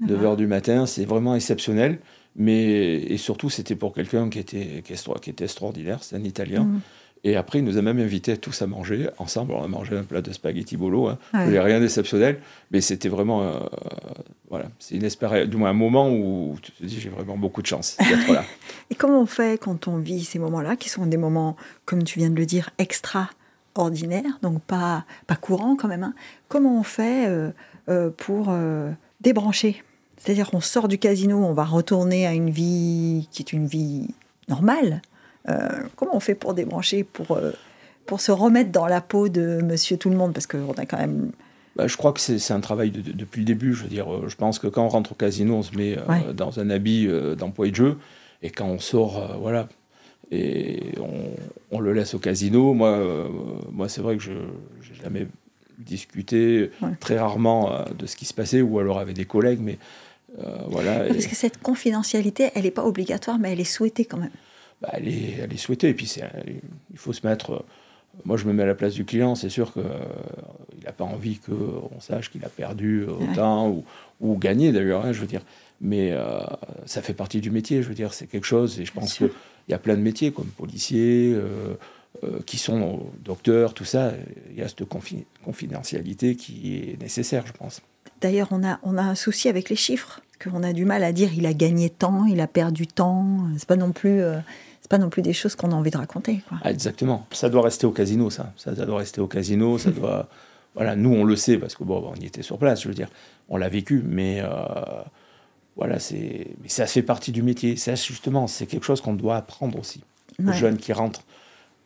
[0.01, 1.99] 9 heures du matin, c'est vraiment exceptionnel.
[2.35, 6.63] Mais, et surtout, c'était pour quelqu'un qui était, qui, était extraordinaire, c'est un Italien.
[6.63, 6.79] Mm.
[7.25, 9.53] Et après, il nous a même invités tous à manger ensemble.
[9.53, 11.07] On a mangé un plat de spaghetti bolo.
[11.07, 11.17] Hein.
[11.33, 12.39] Il n'y rien d'exceptionnel,
[12.71, 13.43] mais c'était vraiment.
[13.43, 13.59] Euh,
[14.49, 17.67] voilà, c'est une du moins un moment où tu te dis j'ai vraiment beaucoup de
[17.67, 18.43] chance d'être là.
[18.89, 21.55] Et comment on fait quand on vit ces moments-là, qui sont des moments,
[21.85, 26.13] comme tu viens de le dire, extraordinaires, donc pas, pas courants quand même hein.
[26.49, 27.51] Comment on fait euh,
[27.87, 28.53] euh, pour
[29.21, 29.81] débrancher?
[30.17, 34.09] C'est-à-dire qu'on sort du casino, on va retourner à une vie qui est une vie
[34.49, 35.01] normale
[35.95, 37.51] comment on fait pour débrancher, pour, euh,
[38.05, 40.97] pour se remettre dans la peau de monsieur tout le monde Parce qu'on a quand
[40.97, 41.31] même.
[41.75, 43.73] Bah, je crois que c'est un travail depuis le début.
[43.73, 45.97] Je veux dire, euh, je pense que quand on rentre au casino, on se met
[46.33, 47.97] dans un habit d'employé de jeu.
[48.41, 49.69] Et quand on sort, voilà,
[50.31, 50.93] et
[51.71, 52.73] on, le laisse au casino.
[52.73, 53.29] Moi,
[53.71, 55.27] moi c'est vrai que je n'ai jamais
[55.79, 59.77] discuté très rarement de ce qui se passait, ou alors avec des collègues, mais
[60.67, 61.07] voilà.
[61.07, 64.31] Parce que cette confidentialité, elle n'est pas obligatoire, mais elle est souhaitée quand même.
[64.81, 65.89] Bah, elle, est, elle, est, souhaitée.
[65.89, 66.13] Et puis,
[66.91, 67.51] il faut se mettre.
[67.51, 67.65] Euh,
[68.25, 69.35] moi, je me mets à la place du client.
[69.35, 73.83] C'est sûr qu'il euh, n'a pas envie qu'on sache qu'il a perdu autant ou,
[74.21, 75.41] ou, gagné d'ailleurs, hein, je veux dire.
[75.81, 76.39] Mais euh,
[76.85, 78.13] ça fait partie du métier, je veux dire.
[78.13, 78.79] C'est quelque chose.
[78.79, 79.31] Et je pense qu'il
[79.69, 81.35] y a plein de métiers comme policiers.
[82.45, 84.13] qui sont docteurs, tout ça,
[84.51, 87.81] il y a cette confidentialité qui est nécessaire, je pense.
[88.21, 91.11] D'ailleurs, on a, on a un souci avec les chiffres, qu'on a du mal à
[91.11, 93.37] dire il a gagné tant, il a perdu tant.
[93.57, 94.21] C'est pas non plus
[94.83, 96.41] c'est pas non plus des choses qu'on a envie de raconter.
[96.61, 97.25] Ah, exactement.
[97.31, 98.51] Ça doit rester au casino, ça.
[98.57, 98.73] ça.
[98.73, 99.77] doit rester au casino.
[99.77, 100.27] Ça doit.
[100.75, 102.81] Voilà, nous on le sait parce que bon, on y était sur place.
[102.81, 103.07] Je veux dire,
[103.47, 104.49] on l'a vécu, mais euh,
[105.77, 106.47] voilà, c'est.
[106.61, 107.77] Mais ça fait partie du métier.
[107.77, 110.03] C'est justement, c'est quelque chose qu'on doit apprendre aussi.
[110.45, 111.23] Aux jeunes qui rentrent,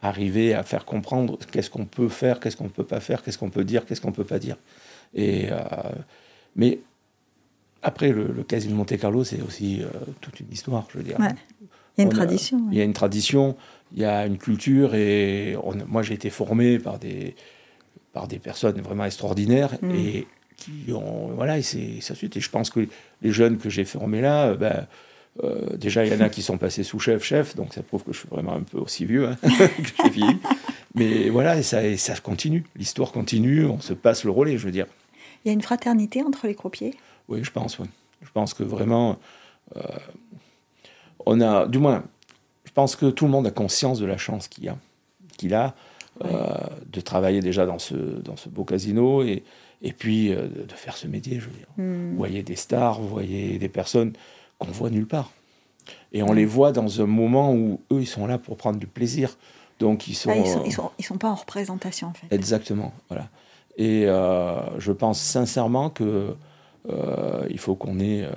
[0.02, 3.38] arriver à faire comprendre qu'est-ce qu'on peut faire, qu'est-ce qu'on ne peut pas faire, qu'est-ce
[3.38, 4.58] qu'on peut dire, qu'est-ce qu'on peut pas dire.
[5.14, 5.58] Et euh,
[6.56, 6.80] mais
[7.88, 9.88] après, le, casino de Monte Carlo, c'est aussi euh,
[10.20, 11.18] toute une histoire, je veux dire.
[11.20, 11.26] Il
[11.98, 12.62] y a une tradition.
[12.70, 13.56] Il y a une tradition,
[13.94, 15.56] il y a une culture, et
[15.88, 17.34] moi j'ai été formé par des,
[18.12, 19.92] par des personnes vraiment extraordinaires mm.
[19.96, 21.30] et qui ont.
[21.34, 22.36] Voilà, et c'est ça suite.
[22.36, 22.86] Et je pense que
[23.22, 24.86] les jeunes que j'ai formés là, ben,
[25.46, 28.04] euh, déjà il y en a qui sont passés sous chef, chef, donc ça prouve
[28.04, 30.38] que je suis vraiment un peu aussi vieux hein, que j'ai vieilli.
[30.94, 32.66] Mais voilà, et ça, et ça continue.
[32.76, 34.88] L'histoire continue, on se passe le relais, je veux dire.
[35.46, 36.96] Il y a une fraternité entre les croupiers?
[37.28, 37.88] Oui, je pense, oui.
[38.22, 39.18] Je pense que vraiment.
[39.76, 39.82] Euh,
[41.26, 42.04] on a, du moins,
[42.64, 44.78] je pense que tout le monde a conscience de la chance qu'il a,
[45.38, 45.76] qu'il a
[46.24, 49.44] euh, de travailler déjà dans ce, dans ce beau casino et,
[49.82, 51.40] et puis euh, de faire ce métier.
[51.40, 51.68] Je veux dire.
[51.78, 52.12] Hmm.
[52.12, 54.14] Vous voyez des stars, vous voyez des personnes
[54.58, 55.32] qu'on voit nulle part.
[56.12, 58.88] Et on les voit dans un moment où eux, ils sont là pour prendre du
[58.88, 59.38] plaisir.
[59.80, 62.34] Donc ils sont, ils, sont, sont, ils, sont, pas en représentation en fait.
[62.34, 63.30] Exactement, voilà.
[63.78, 66.36] Et je pense sincèrement que
[67.50, 68.28] il faut qu'on ait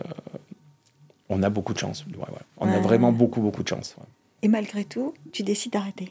[1.31, 2.05] on a beaucoup de chance.
[2.59, 3.97] On a vraiment beaucoup, beaucoup de chance.
[4.43, 6.11] Et malgré tout, tu décides d'arrêter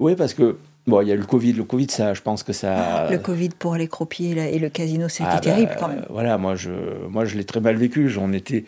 [0.00, 1.52] Oui, parce que Bon, il y a eu le Covid.
[1.52, 3.04] Le Covid, ça, je pense que ça.
[3.04, 6.06] Ah, le Covid pour les croupiers et le casino, c'était ah, terrible bah, quand même.
[6.08, 6.70] voilà, moi, je,
[7.08, 8.10] moi, je l'ai très mal vécu.
[8.18, 8.64] On était,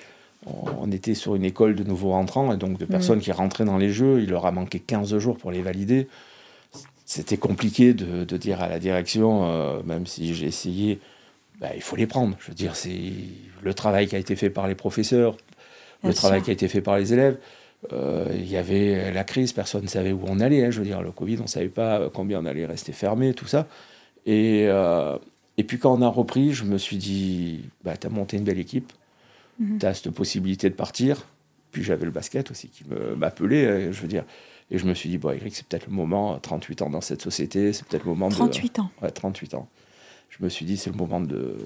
[0.47, 3.23] on était sur une école de nouveaux rentrants et donc de personnes mm.
[3.23, 4.21] qui rentraient dans les jeux.
[4.21, 6.09] Il leur a manqué 15 jours pour les valider.
[7.07, 11.01] C'était compliqué de, dire à la direction, euh, même si j'ai essayé,
[11.61, 12.37] bah, il faut les prendre.
[12.41, 13.13] Je veux dire, c'est
[13.63, 15.37] le travail qui a été fait par les professeurs,
[16.03, 17.39] le travail qui a été fait par les élèves.
[17.93, 20.65] Euh, il y avait la crise, personne ne savait où on allait.
[20.65, 23.35] Hein, je veux dire, le Covid, on ne savait pas combien on allait rester fermé,
[23.35, 23.67] tout ça.
[24.27, 25.17] Et, euh,
[25.57, 28.45] et puis quand on a repris, je me suis dit, bah, tu as monté une
[28.45, 28.93] belle équipe,
[29.59, 29.79] mhm.
[29.79, 31.27] tu as cette possibilité de partir.
[31.73, 32.85] Puis j'avais le basket aussi qui
[33.17, 34.25] m'appelait, euh, je veux dire.
[34.71, 37.23] Et je me suis dit, bon, Eric, c'est peut-être le moment, 38 ans dans cette
[37.23, 39.69] société, c'est peut-être le moment 38 ans Ouais, 38 ans.
[40.31, 41.57] Je me suis dit, c'est le moment de,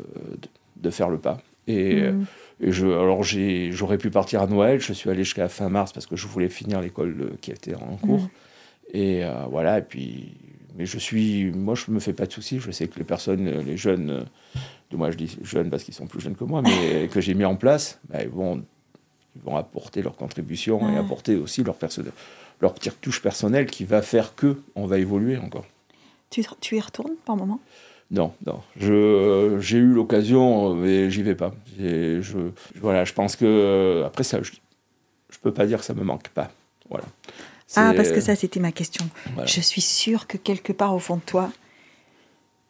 [0.77, 1.41] de, faire le pas.
[1.69, 2.11] Et.
[2.11, 2.27] Mhm.
[2.61, 6.07] Et je, alors j'aurais pu partir à Noël, je suis allé jusqu'à fin mars parce
[6.07, 8.23] que je voulais finir l'école qui était en cours.
[8.23, 8.29] Mm.
[8.93, 10.35] Et euh, voilà, et puis,
[10.77, 13.49] mais je suis, moi je me fais pas de soucis, je sais que les personnes,
[13.49, 14.25] les jeunes,
[14.91, 17.35] de moi je dis jeunes parce qu'ils sont plus jeunes que moi, mais que j'ai
[17.35, 18.63] mis en place, bah, ils, vont,
[19.35, 21.77] ils vont apporter leur contribution et apporter aussi leur,
[22.61, 25.67] leur petite touche personnelle qui va faire que on va évoluer encore.
[26.31, 27.61] Tu, tu y retournes par moment?
[28.15, 28.61] Non, non.
[28.77, 31.53] Je, j'ai eu l'occasion, mais j'y vais pas.
[31.79, 32.51] je,
[32.81, 34.53] voilà, je pense que après ça, je,
[35.31, 36.51] je peux pas dire que ça me manque pas.
[36.89, 37.07] Voilà.
[37.77, 39.05] Ah, parce que ça, c'était ma question.
[39.45, 41.51] Je suis sûre que quelque part au fond de toi,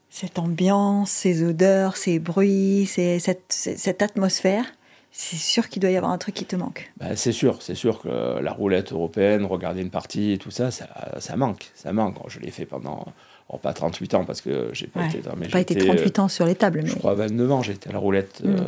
[0.09, 4.65] cette ambiance, ces odeurs, ces bruits, cette, cette, atmosphère,
[5.11, 6.91] c'est sûr qu'il doit y avoir un truc qui te manque.
[6.97, 10.71] Bah, c'est sûr, c'est sûr que la roulette européenne, regarder une partie et tout ça,
[10.71, 12.17] ça, ça manque, ça manque.
[12.29, 13.05] Je l'ai fait pendant,
[13.49, 16.47] oh, pas 38 ans parce que j'ai pas été, mais pas été 38 ans sur
[16.47, 16.83] les tables.
[16.83, 16.89] Mais...
[16.89, 18.49] Je crois 29 ans, j'étais à la roulette, mm.
[18.49, 18.63] euh,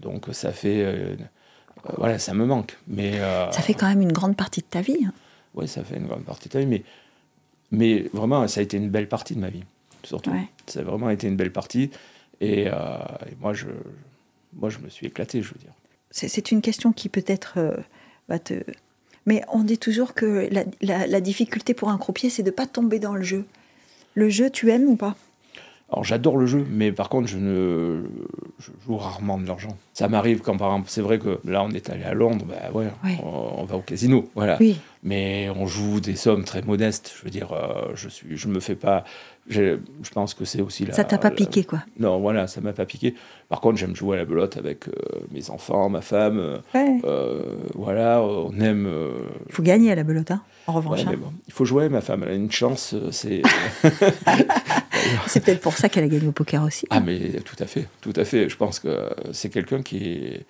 [0.00, 1.16] donc ça fait, euh, euh,
[1.96, 2.76] voilà, ça me manque.
[2.86, 5.04] Mais ça fait quand même une grande partie de ta vie.
[5.06, 5.12] Hein.
[5.54, 6.82] Oui, ça fait une grande partie de ta vie, mais,
[7.70, 9.64] mais vraiment, ça a été une belle partie de ma vie,
[10.02, 10.32] surtout.
[10.66, 11.90] Ça a vraiment été une belle partie,
[12.40, 12.70] et, et
[13.40, 13.66] moi, je
[14.54, 15.72] moi, je me suis éclaté, je veux dire.
[16.10, 17.76] C'est une question qui peut-être euh,
[18.28, 18.54] va te...
[19.26, 20.48] Mais on dit toujours que
[20.80, 23.44] la, difficulté pour un croupier, c'est de ne pas tomber dans le jeu.
[24.14, 25.16] Le jeu, tu aimes ou pas?
[25.90, 28.02] Alors j'adore le jeu, mais par contre je ne
[28.58, 29.74] je joue rarement de l'argent.
[29.94, 32.70] Ça m'arrive quand par exemple, c'est vrai que là on est allé à Londres, bah
[32.74, 32.88] ouais,
[33.22, 34.58] On, va au casino, voilà.
[34.60, 34.78] Oui.
[35.02, 37.14] Mais on joue des sommes très modestes.
[37.16, 39.04] Je veux dire, euh, je suis, je me fais pas,
[39.48, 40.94] je pense que c'est aussi la.
[40.94, 41.82] Ça t'a pas piqué, quoi.
[41.98, 43.14] Non, voilà, ça m'a pas piqué.
[43.48, 44.92] Par contre, j'aime jouer à la belote avec euh,
[45.30, 46.60] mes enfants, ma femme.
[46.74, 47.42] Euh,
[47.74, 48.88] voilà, on aime.
[49.48, 51.00] Il faut gagner à la belote, hein, en revanche.
[51.06, 51.14] Hein.
[51.46, 52.94] il faut jouer, ma femme, elle a une chance.
[53.10, 53.42] c'est.
[55.26, 56.86] c'est peut-être pour ça qu'elle a gagné au poker aussi.
[56.90, 58.48] Ah, mais tout à fait, tout à fait.
[58.48, 60.46] Je pense que c'est quelqu'un qui est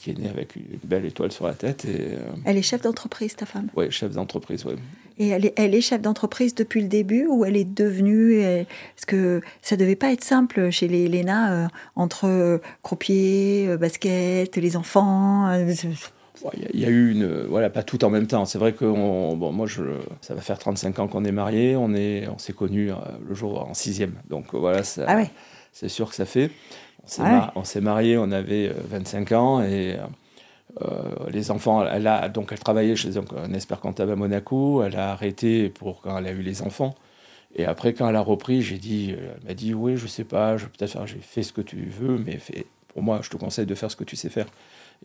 [0.00, 1.84] qui est née avec une belle étoile sur la tête.
[1.84, 4.74] Et, Elle est chef d'entreprise, ta femme Oui, chef d'entreprise, oui.
[5.18, 8.42] Et elle est, elle est chef d'entreprise depuis le début ou elle est devenue
[8.94, 13.76] Parce que ça devait pas être simple chez les Léna euh, entre euh, croupier, euh,
[13.76, 15.50] basket, les enfants.
[16.72, 17.44] Il y, a eu une.
[17.48, 18.46] Voilà, pas tout en même temps.
[18.46, 19.82] C'est vrai que bon, moi, je,
[20.22, 21.76] ça va faire 35 ans qu'on est mariés.
[21.76, 21.92] On
[22.38, 22.90] s'est on connus
[23.28, 24.14] le jour en sixième.
[24.30, 25.20] Donc voilà, ça, ah
[25.72, 26.50] c'est sûr que ça fait.
[27.54, 29.96] On s'est mariés, on avait 25 ans et
[31.30, 35.12] les enfants, elle a, donc elle travaillait chez un expert comptable à Monaco, elle a
[35.12, 36.94] arrêté pour quand elle a eu les enfants.
[37.54, 40.24] Et après, quand elle a repris, j'ai dit, euh, elle m'a dit, oui, je sais
[40.24, 42.38] pas, je peut-être faire, j'ai fait ce que tu veux, mais
[42.88, 44.46] pour moi, je te conseille de faire ce que tu sais faire.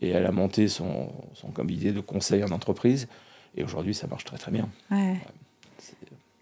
[0.00, 3.08] Et elle a monté son, son cabinet de conseil en entreprise.
[3.56, 4.68] Et aujourd'hui, ça marche très très bien.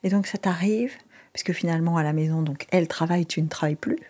[0.03, 0.93] et donc, ça t'arrive,
[1.33, 4.01] puisque finalement, à la maison, donc elle travaille, tu ne travailles plus,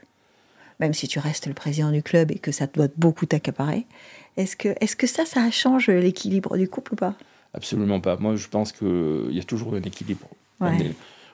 [0.80, 3.86] même si tu restes le président du club et que ça doit beaucoup t'accaparer.
[4.36, 7.14] Est-ce que, est que ça, ça change l'équilibre du couple ou pas?
[7.52, 8.16] Absolument pas.
[8.16, 10.28] Moi, je pense qu'il y a toujours un équilibre.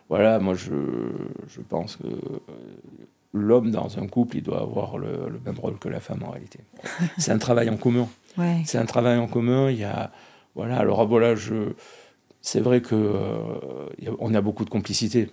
[0.09, 0.75] voilà, moi, je,
[1.49, 2.07] je pense que
[3.33, 6.61] l'homme dans un couple, il doit avoir le, même rôle que la femme en réalité.
[7.19, 8.09] C'est un travail en commun.
[8.65, 9.71] C'est un travail en commun.
[9.71, 10.11] Il y a,
[10.55, 11.73] voilà, alors ah, voilà, je,
[12.43, 15.31] c'est vrai que euh, on a beaucoup de complicité.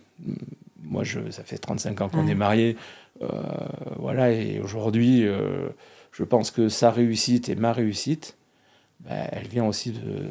[0.83, 2.75] Moi, je, ça fait 35 ans qu'on est mariés.
[3.21, 3.27] Euh,
[3.97, 5.69] voilà, et aujourd'hui, euh,
[6.11, 8.37] je pense que sa réussite et ma réussite,
[9.01, 10.29] ben, elle vient aussi de,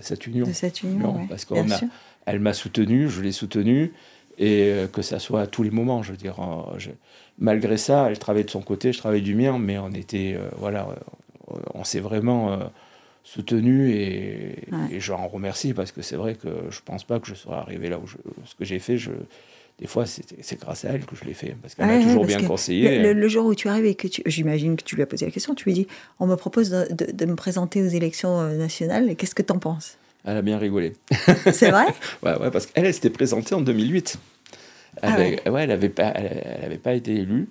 [0.00, 0.46] cette union.
[0.46, 3.92] De cette union, Parce qu'elle m'a soutenu, je l'ai soutenu,
[4.38, 6.36] et euh, que ça soit à tous les moments, je veux dire.
[7.38, 10.48] malgré ça, elle travaillait de son côté, je travaillais du mien, mais on était, euh,
[10.56, 10.88] voilà,
[11.74, 12.58] on s'est vraiment euh,
[13.24, 17.26] soutenu et, et, je en remercie parce que c'est vrai que je pense pas que
[17.26, 18.98] je serais arrivé là où je, ce que j'ai fait.
[18.98, 19.10] Je,
[19.78, 22.42] des fois, c'est grâce à elle que je l'ai fait, parce qu'elle m'a toujours bien
[22.42, 23.12] conseillé.
[23.12, 25.54] Le, jour où tu arrives et que j'imagine que tu lui as posé la question,
[25.54, 25.86] tu lui dis
[26.18, 29.96] on me propose de, me présenter aux élections euh, nationales, qu'est-ce que tu en penses?
[30.24, 30.94] Elle a bien rigolé.
[31.52, 31.86] C'est vrai?
[32.22, 34.18] Ouais, ouais, parce qu'elle, elle, s'était présentée en 2008.
[35.00, 35.10] Elle
[35.46, 35.62] ah ouais.
[35.62, 37.48] elle n'avait pas, elle, avait pas été élue.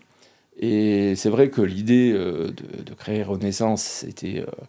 [0.59, 2.51] Et c'est vrai que l'idée euh,
[2.85, 4.39] de, créer Renaissance, c'était.
[4.39, 4.65] Euh,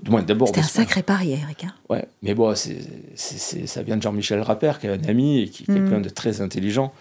[0.00, 0.48] d'abord.
[0.48, 1.64] C'était un sacré pari, Eric.
[1.64, 1.74] Hein.
[1.88, 5.66] Ouais, mais bon, ça vient de Jean-Michel Rappert, qui est un ami et qui est
[5.66, 6.02] quelqu'un mm.
[6.02, 6.92] de très intelligent.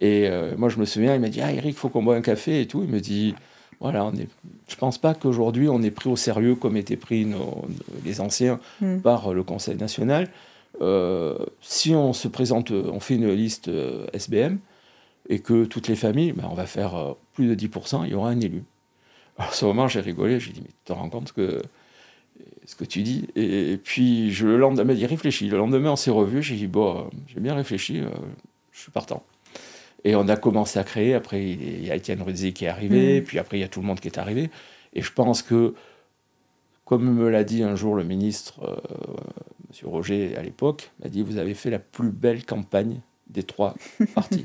[0.00, 2.18] Et euh, moi, je me souviens, il m'a dit Ah, Eric, il faut qu'on boive
[2.18, 2.82] un café et tout.
[2.82, 3.34] Il me dit
[3.80, 4.28] Voilà, on est...
[4.68, 7.66] je pense pas qu'aujourd'hui, on est pris au sérieux comme étaient pris nos,
[8.04, 9.00] les anciens mm.
[9.00, 10.28] par le Conseil national.
[10.80, 14.58] Euh, si on se présente, on fait une liste euh, SBM
[15.28, 18.30] et que toutes les familles, ben, on va faire plus de 10%, il y aura
[18.30, 18.64] un élu.
[19.36, 21.62] Alors, à ce moment, j'ai rigolé, j'ai dit Mais tu te rends compte que
[22.64, 23.28] ce que tu dis.
[23.36, 25.48] Et, puis, je, le lendemain, il réfléchit.
[25.48, 26.42] Le lendemain, on s'est revu.
[26.42, 28.08] J'ai dit, bon, j'ai bien réfléchi, euh,
[28.72, 29.24] je suis partant.
[30.04, 31.14] Et on a commencé à créer.
[31.14, 33.20] Après, il y a Étienne Ruzzi qui est arrivé.
[33.20, 33.24] Mm.
[33.24, 34.50] Puis après, il y a tout le monde qui est arrivé.
[34.94, 35.74] Et je pense que,
[36.84, 38.76] comme me l'a dit un jour le ministre, euh,
[39.82, 39.90] M.
[39.90, 43.74] Roger, à l'époque, m'a dit, vous avez fait la plus belle campagne des trois
[44.14, 44.44] partis.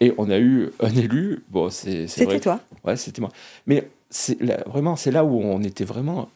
[0.00, 1.44] Et on a eu un élu.
[1.50, 2.60] Bon, c'est, c'était toi.
[2.84, 3.30] Ouais, c'était moi.
[3.66, 6.28] Mais c'est vraiment, c'est là où on était vraiment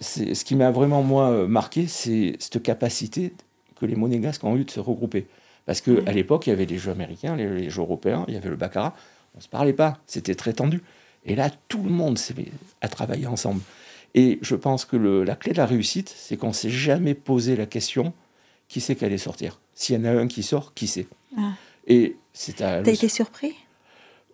[0.00, 3.32] ce qui m'a vraiment, moi, euh, marqué, c'est cette capacité
[3.80, 5.26] que les monégasques ont eu de se regrouper.
[5.66, 8.48] Parce qu'à l'époque, il y avait les jeux américains, les, jeux européens, il y avait
[8.48, 8.94] le baccarat.
[9.34, 10.82] On ne se parlait pas, c'était très tendu.
[11.26, 12.18] Et là, tout le monde
[12.80, 13.60] a travaillé ensemble.
[14.14, 17.54] Et je pense que la clé de la réussite, c'est qu'on ne s'est jamais posé
[17.54, 18.14] la question
[18.68, 19.60] qui sait qu'elle allait sortir?
[19.74, 21.52] S'il y en a un qui sort, qui sait ah.
[21.86, 22.82] Et c'est à.
[22.82, 23.54] T'as été surpris?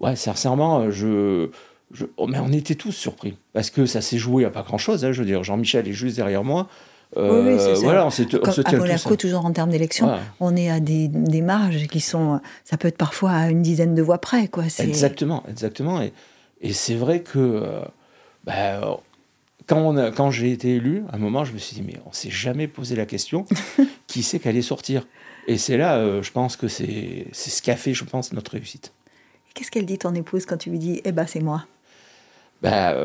[0.01, 1.51] Ouais, sincèrement, je,
[1.95, 4.79] je, oh, mais on était tous surpris parce que ça s'est joué à pas grand
[4.79, 5.05] chose.
[5.05, 6.69] Hein, je veux dire, Jean-Michel est juste derrière moi.
[7.17, 8.23] Euh, oui, c'est voilà, on, on se
[8.67, 12.77] à Monaco, toujours en termes d'élection, on est à des, des, marges qui sont, ça
[12.77, 14.65] peut être parfois à une dizaine de voix près, quoi.
[14.81, 16.03] Exactement, exactement.
[16.03, 16.13] Et,
[16.61, 17.83] et c'est vrai que euh,
[18.43, 18.99] bah,
[19.67, 22.31] quand, quand j'ai été élu, à un moment, je me suis dit, mais on s'est
[22.31, 23.45] jamais posé la question,
[24.09, 25.07] qui c'est qu'elle allait sortir?
[25.47, 28.53] Et c'est là, euh, je pense que c'est ce qui a fait, je pense, notre
[28.53, 28.93] réussite.
[29.55, 31.67] Qu'est-ce qu'elle dit, ton épouse, quand tu lui dis, eh ben, c'est moi?
[32.65, 32.97] Bah,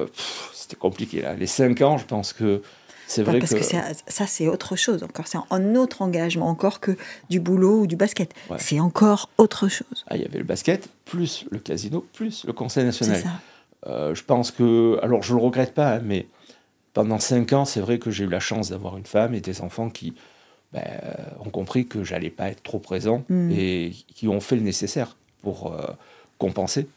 [0.54, 1.36] C'était compliqué, là.
[1.36, 2.62] Les cinq ans, je pense que
[3.10, 5.28] c'est vrai parce que, ça, c'est autre chose encore.
[5.28, 6.96] C'est un autre engagement encore que
[7.32, 8.36] du boulot ou du basket.
[8.60, 10.06] C'est encore autre chose.
[10.08, 13.24] Ah, il y avait le basket, plus le casino, plus le Conseil national.
[13.88, 16.28] Euh, je pense que, alors je le regrette pas, hein, mais
[16.94, 19.62] pendant cinq ans, c'est vrai que j'ai eu la chance d'avoir une femme et des
[19.62, 20.14] enfants qui
[20.72, 20.84] ben,
[21.44, 23.52] ont compris que j'allais pas être trop présent mm.
[23.52, 25.82] et qui ont fait le nécessaire pour euh,
[26.38, 26.88] compenser.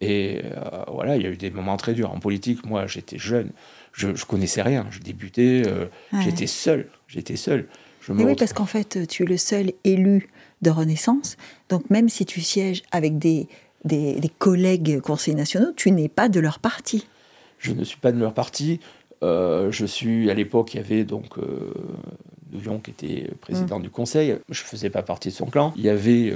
[0.00, 2.12] Et euh, voilà, il y a eu des moments très durs.
[2.12, 3.50] En politique, moi, j'étais jeune,
[3.92, 5.86] je, je connaissais rien, je débutais, euh,
[6.20, 7.68] j'étais seul, j'étais seul.
[8.00, 10.28] Je oui, parce qu'en fait, tu es le seul élu
[10.60, 11.36] de Renaissance.
[11.70, 13.48] Donc même si tu sièges avec des,
[13.84, 17.06] des, collègues conseillers nationaux, tu n'es pas de leur parti.
[17.58, 18.80] Je ne suis pas de leur parti.
[19.22, 21.72] Euh, je suis, à l'époque, il y avait donc euh,
[22.82, 23.82] qui était président mm.
[23.82, 24.36] du conseil.
[24.50, 25.72] Je ne faisais pas partie de son clan.
[25.76, 26.34] Il y avait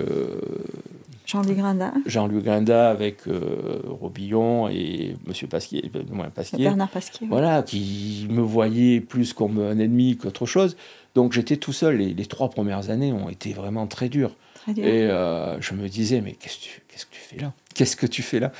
[1.29, 1.93] Jean-Louis Grinda.
[2.07, 6.64] Jean-Louis Grinda avec euh, Robillon et Monsieur Pasquier, euh, Pasquier.
[6.64, 7.27] Bernard Pasquier.
[7.29, 10.75] Voilà, qui me voyaient plus comme un ennemi qu'autre chose.
[11.14, 11.99] Donc j'étais tout seul.
[11.99, 14.35] Les, les, trois premières années ont été vraiment très dures.
[14.55, 14.87] Très dur.
[14.87, 17.53] Et euh, je me disais, mais qu'est-ce que tu, qu'est-ce que tu fais là?
[17.75, 18.51] Qu'est-ce que tu fais là?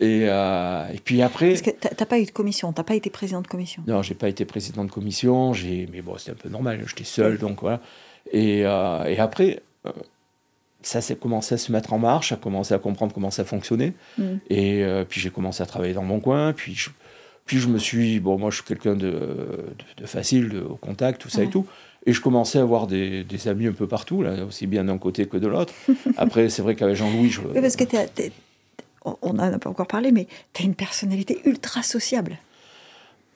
[0.00, 1.50] Et, et, puis après.
[1.50, 3.84] Parce que tu n'as pas eu de commission, tu n'as pas été président de commission.
[3.86, 5.52] Non, j'ai pas été président de commission,
[5.92, 7.80] mais bon, c'était un peu normal, j'étais seul, donc voilà.
[8.32, 9.62] Et, et après,
[10.86, 13.92] ça s'est commencé à se mettre en marche, à commencer à comprendre comment ça fonctionnait.
[14.18, 14.22] Mm.
[14.50, 16.52] Et euh, puis j'ai commencé à travailler dans mon coin.
[16.52, 16.90] Puis je,
[17.44, 19.18] puis je me suis, bon, moi je suis quelqu'un de,
[19.96, 21.66] de, facile, de, au contact, tout ça et tout.
[22.06, 24.96] Et je commençais à avoir des, des, amis un peu partout, là, aussi bien d'un
[24.96, 25.74] côté que de l'autre.
[26.16, 27.40] Après, c'est vrai qu'avec Jean-Louis, je.
[27.40, 27.84] Oui, parce que
[29.22, 32.38] on n'en a pas encore parlé, mais tu as une personnalité ultra sociable.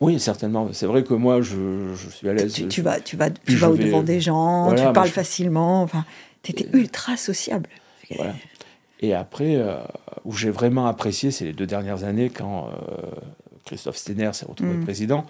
[0.00, 0.68] Oui, certainement.
[0.72, 2.52] C'est vrai que moi, je, je suis à l'aise.
[2.68, 5.82] Tu, vas, tu vas, tu vas au-devant des gens, tu parles facilement.
[5.82, 6.04] Enfin,
[6.42, 7.68] tu étais ultra sociable.
[8.16, 8.34] Voilà.
[9.00, 9.76] Et après, euh,
[10.24, 13.06] où j'ai vraiment apprécié, c'est les deux dernières années quand euh,
[13.64, 14.84] Christophe Stener s'est retrouvé mm.
[14.84, 15.26] président.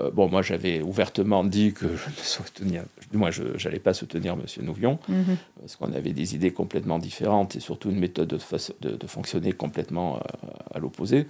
[0.00, 4.34] Euh, bon, moi, j'avais ouvertement dit que je ne soutenir, moi, je n'allais pas soutenir
[4.34, 4.42] M.
[4.64, 5.36] Nouvion, mm-hmm.
[5.60, 10.20] parce qu'on avait des idées complètement différentes et surtout une méthode de, de, fonctionner complètement
[10.72, 11.26] à l'opposé.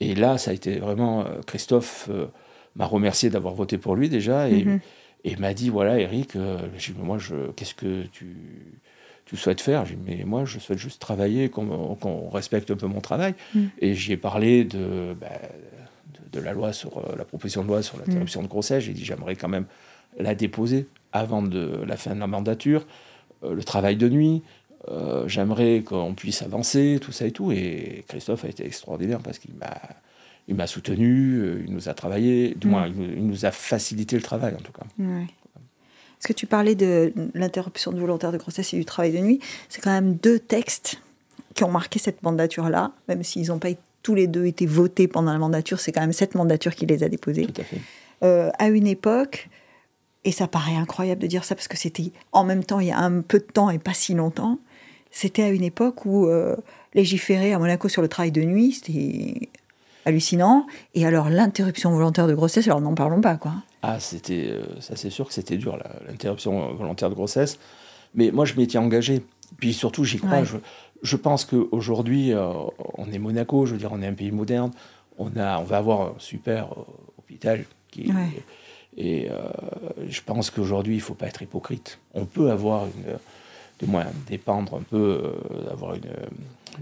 [0.00, 1.24] Et là, ça a été vraiment.
[1.46, 2.08] Christophe
[2.74, 4.48] m'a remercié d'avoir voté pour lui déjà.
[4.48, 4.80] Et, mm-hmm.
[5.24, 6.58] Et il m'a dit voilà, Eric, euh,
[6.98, 7.18] moi,
[7.56, 8.36] qu'est-ce que tu,
[9.26, 9.84] tu souhaites faire?
[9.84, 13.34] J'ai dit mais moi, je souhaite juste travailler, qu'on respecte un peu mon travail.
[13.54, 13.64] Mm.
[13.80, 15.28] Et j'y ai parlé de, bah,
[16.32, 18.44] de, la loi sur euh, la proposition de loi sur l'interruption mm.
[18.44, 18.84] de grossesse.
[18.84, 19.66] J'ai dit j'aimerais quand même
[20.18, 22.86] la déposer avant de la fin de la mandature.
[23.42, 24.42] Euh, le travail de nuit,
[25.26, 27.52] j'aimerais qu'on puisse avancer, tout ça et tout.
[27.52, 29.78] Et Christophe a été extraordinaire parce qu'il m'a
[30.50, 33.14] il m'a soutenu, euh, il nous a travaillé, du moins, mm.
[33.16, 34.84] il, nous a facilité le travail en tout cas.
[34.98, 39.40] Est-ce que tu parlais de l'interruption de volontaire de grossesse et du travail de nuit
[39.70, 41.00] C'est quand même deux textes
[41.54, 43.70] qui ont marqué cette mandature-là, même s'ils n'ont pas
[44.02, 47.02] tous les deux été votés pendant la mandature, c'est quand même cette mandature qui les
[47.02, 47.46] a déposés.
[47.46, 47.80] Tout à fait.
[48.22, 49.48] Euh, à une époque,
[50.24, 52.92] et ça paraît incroyable de dire ça parce que c'était en même temps, il y
[52.92, 54.58] a un peu de temps et pas si longtemps,
[55.10, 56.56] c'était à une époque où euh,
[56.94, 59.48] légiférer à Monaco sur le travail de nuit, c'était
[60.04, 60.66] hallucinant.
[60.94, 63.52] Et alors l'interruption volontaire de grossesse, alors n'en parlons pas quoi.
[63.82, 67.58] Ah, c'était, euh, ça c'est sûr que c'était dur l'interruption volontaire de grossesse.
[68.14, 69.22] Mais moi je m'étais engagé.
[69.58, 70.44] Puis surtout j'y crois.
[70.44, 70.56] Je,
[71.02, 72.52] je, pense qu'aujourd'hui euh,
[72.94, 74.70] on est Monaco, je veux dire on est un pays moderne.
[75.18, 76.82] On a, on va avoir un super euh,
[77.18, 78.10] hôpital qui.
[78.96, 79.28] Et
[80.08, 82.00] je pense qu'aujourd'hui il faut pas être hypocrite.
[82.12, 83.18] On peut avoir une,
[83.78, 85.32] du moins dépendre un peu,
[85.70, 86.10] avoir une,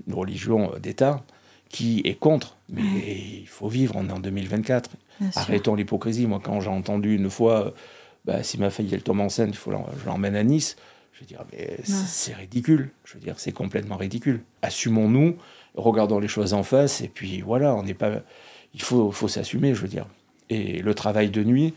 [0.06, 1.22] une religion d'État
[1.68, 2.56] qui est contre.
[2.70, 4.90] Mais il faut vivre, on est en 2024.
[5.34, 6.26] Arrêtons l'hypocrisie.
[6.26, 7.74] Moi, quand j'ai entendu une fois,
[8.24, 10.76] bah, si ma fille elle tombe enceinte, il faut je l'emmène à Nice.
[11.12, 12.90] Je veux dire, mais c'est ridicule.
[13.04, 14.42] Je veux dire, c'est complètement ridicule.
[14.62, 15.36] Assumons-nous,
[15.74, 18.22] regardons les choses en face, et puis voilà, on n'est pas.
[18.74, 20.06] Il faut, faut s'assumer, je veux dire.
[20.50, 21.74] Et le travail de nuit,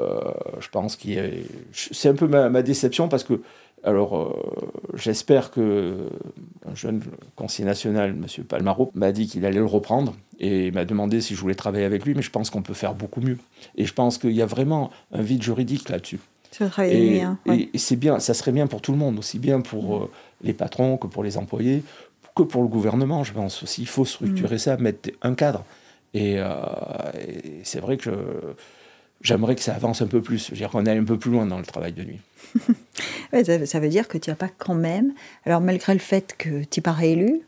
[0.00, 0.20] euh,
[0.60, 3.42] je pense qu'il C'est un peu ma, ma, déception parce que
[3.84, 4.32] alors, euh,
[4.94, 6.08] j'espère que
[6.66, 7.02] un jeune
[7.34, 8.44] conseiller national, M.
[8.44, 12.04] Palmaro, m'a dit qu'il allait le reprendre et m'a demandé si je voulais travailler avec
[12.04, 13.38] lui, mais je pense qu'on peut faire beaucoup mieux.
[13.76, 16.20] Et je pense qu'il y a vraiment un vide juridique là-dessus.
[16.52, 19.38] Travail de nuit, hein, et, c'est bien, ça serait bien pour tout le monde, aussi
[19.38, 20.10] bien pour euh,
[20.42, 21.82] les patrons que pour les employés,
[22.36, 23.82] que pour le gouvernement, je pense aussi.
[23.82, 24.58] Il faut structurer mm.
[24.58, 25.64] ça, mettre un cadre.
[26.14, 26.52] Et, euh,
[27.64, 28.10] c'est vrai que
[29.22, 31.30] j'aimerais que ça avance un peu plus, je veux dire qu'on aille un peu plus
[31.30, 32.20] loin dans le travail de nuit.
[33.66, 35.12] ça, veut dire que tu n'as pas quand même,
[35.46, 37.42] alors malgré le fait que tu parais élu,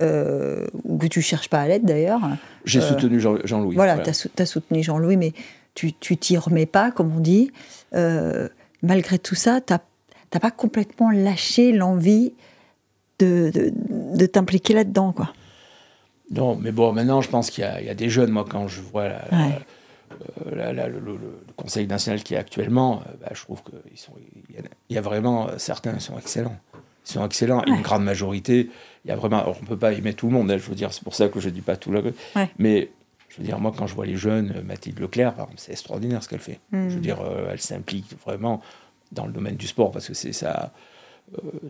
[0.00, 2.20] euh, ou que tu cherches pas à l'aide d'ailleurs.
[2.64, 3.74] J'ai soutenu Jean-Louis.
[3.74, 5.32] voilà, tu as, soutenu Jean-Louis, mais
[5.74, 7.50] tu t'y remets pas, comme on dit.
[7.94, 8.48] Euh,
[8.82, 12.32] malgré tout ça, tu n'as pas complètement lâché l'envie
[13.18, 15.32] de, de, t'impliquer là-dedans, quoi.
[16.30, 18.80] Non, mais bon, maintenant, je pense qu'il y, y, a des jeunes, moi, quand je
[18.82, 19.24] vois la,
[20.46, 21.18] euh, le,
[21.56, 24.56] Conseil national qui est actuellement, euh, bah, je trouve qu'il
[24.90, 26.56] y, y, a vraiment, certains qui sont excellents.
[27.06, 28.70] Ils sont excellents, une grande majorité.
[29.04, 30.74] Il y a vraiment, on ne peut pas aimer tout le monde, hein, je veux
[30.74, 32.12] dire, c'est pour ça que je ne dis pas tout le
[32.58, 32.90] Mais
[33.28, 36.28] je veux dire, moi, quand je vois les jeunes, euh, Mathilde Leclerc, c'est extraordinaire ce
[36.28, 36.60] qu'elle fait.
[36.72, 37.00] Je veux hmm.
[37.00, 38.60] dire, euh, elle s'implique vraiment
[39.12, 40.62] dans le domaine du sport parce que c'est ça.
[40.62, 40.66] Euh,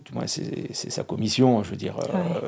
[0.05, 1.63] du moins, c'est sa commission.
[1.63, 1.97] Je veux dire,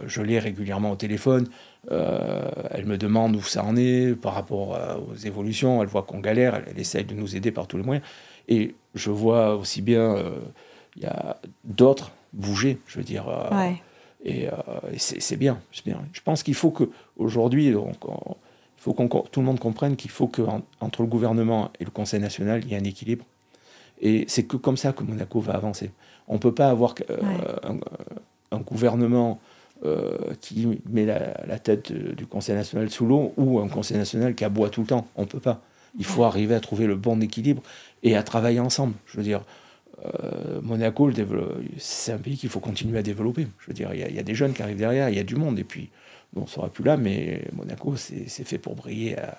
[0.06, 1.48] je l'ai régulièrement au téléphone.
[1.90, 5.82] elle me demande où ça en est par rapport aux évolutions.
[5.82, 6.62] Elle voit qu'on galère.
[6.66, 8.06] Elle, essaye de nous aider par tous les moyens.
[8.48, 10.16] Et je vois aussi bien,
[10.96, 12.78] il y a d'autres bouger.
[12.86, 13.24] Je veux dire.
[14.24, 14.48] Et,
[14.98, 16.02] c'est bien, bien.
[16.12, 17.96] Je pense qu'il faut qu'aujourd'hui, donc,
[18.80, 22.20] il faut que tout le monde comprenne qu'il faut qu'entre le gouvernement et le Conseil
[22.20, 23.24] national, il y ait un équilibre.
[24.00, 25.90] Et c'est que comme ça que Monaco va avancer.
[26.28, 27.18] On ne peut pas avoir euh,
[28.50, 29.40] un, gouvernement
[29.84, 34.44] euh, qui met la, tête du Conseil national sous l'eau ou un Conseil national qui
[34.44, 35.06] aboie tout le temps.
[35.16, 35.60] On ne peut pas.
[35.98, 37.62] Il faut arriver à trouver le bon équilibre
[38.02, 38.94] et à travailler ensemble.
[39.06, 39.42] Je veux dire,
[40.04, 41.10] euh, Monaco,
[41.78, 43.48] c'est un pays qu'il faut continuer à développer.
[43.58, 45.24] Je veux dire, il y, y, a des jeunes qui arrivent derrière, il y a
[45.24, 45.58] du monde.
[45.58, 45.90] Et puis,
[46.36, 49.36] on ne sera plus là, mais Monaco, c'est fait pour briller à,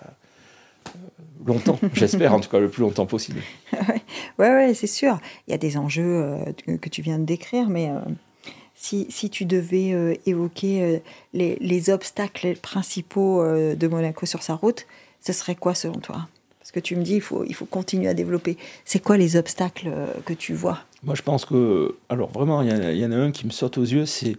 [1.46, 3.42] longtemps, j'espère, en tout cas le plus longtemps possible.
[3.74, 5.20] ouais, ouais, c'est sûr.
[5.48, 8.00] Il y a des enjeux euh, que tu viens de décrire, mais euh,
[8.76, 11.02] si, si, tu devais évoquer
[11.34, 14.88] les, les, obstacles principaux de Monaco sur sa route,
[15.20, 16.28] ce serait quoi selon toi?
[16.60, 18.58] Parce que tu me dis, il faut, il faut continuer à développer.
[18.84, 19.92] C'est quoi les obstacles
[20.26, 20.80] que tu vois?
[21.04, 23.78] Moi, je pense que, alors vraiment, il y, y, en a un qui me saute
[23.78, 24.36] aux yeux, c'est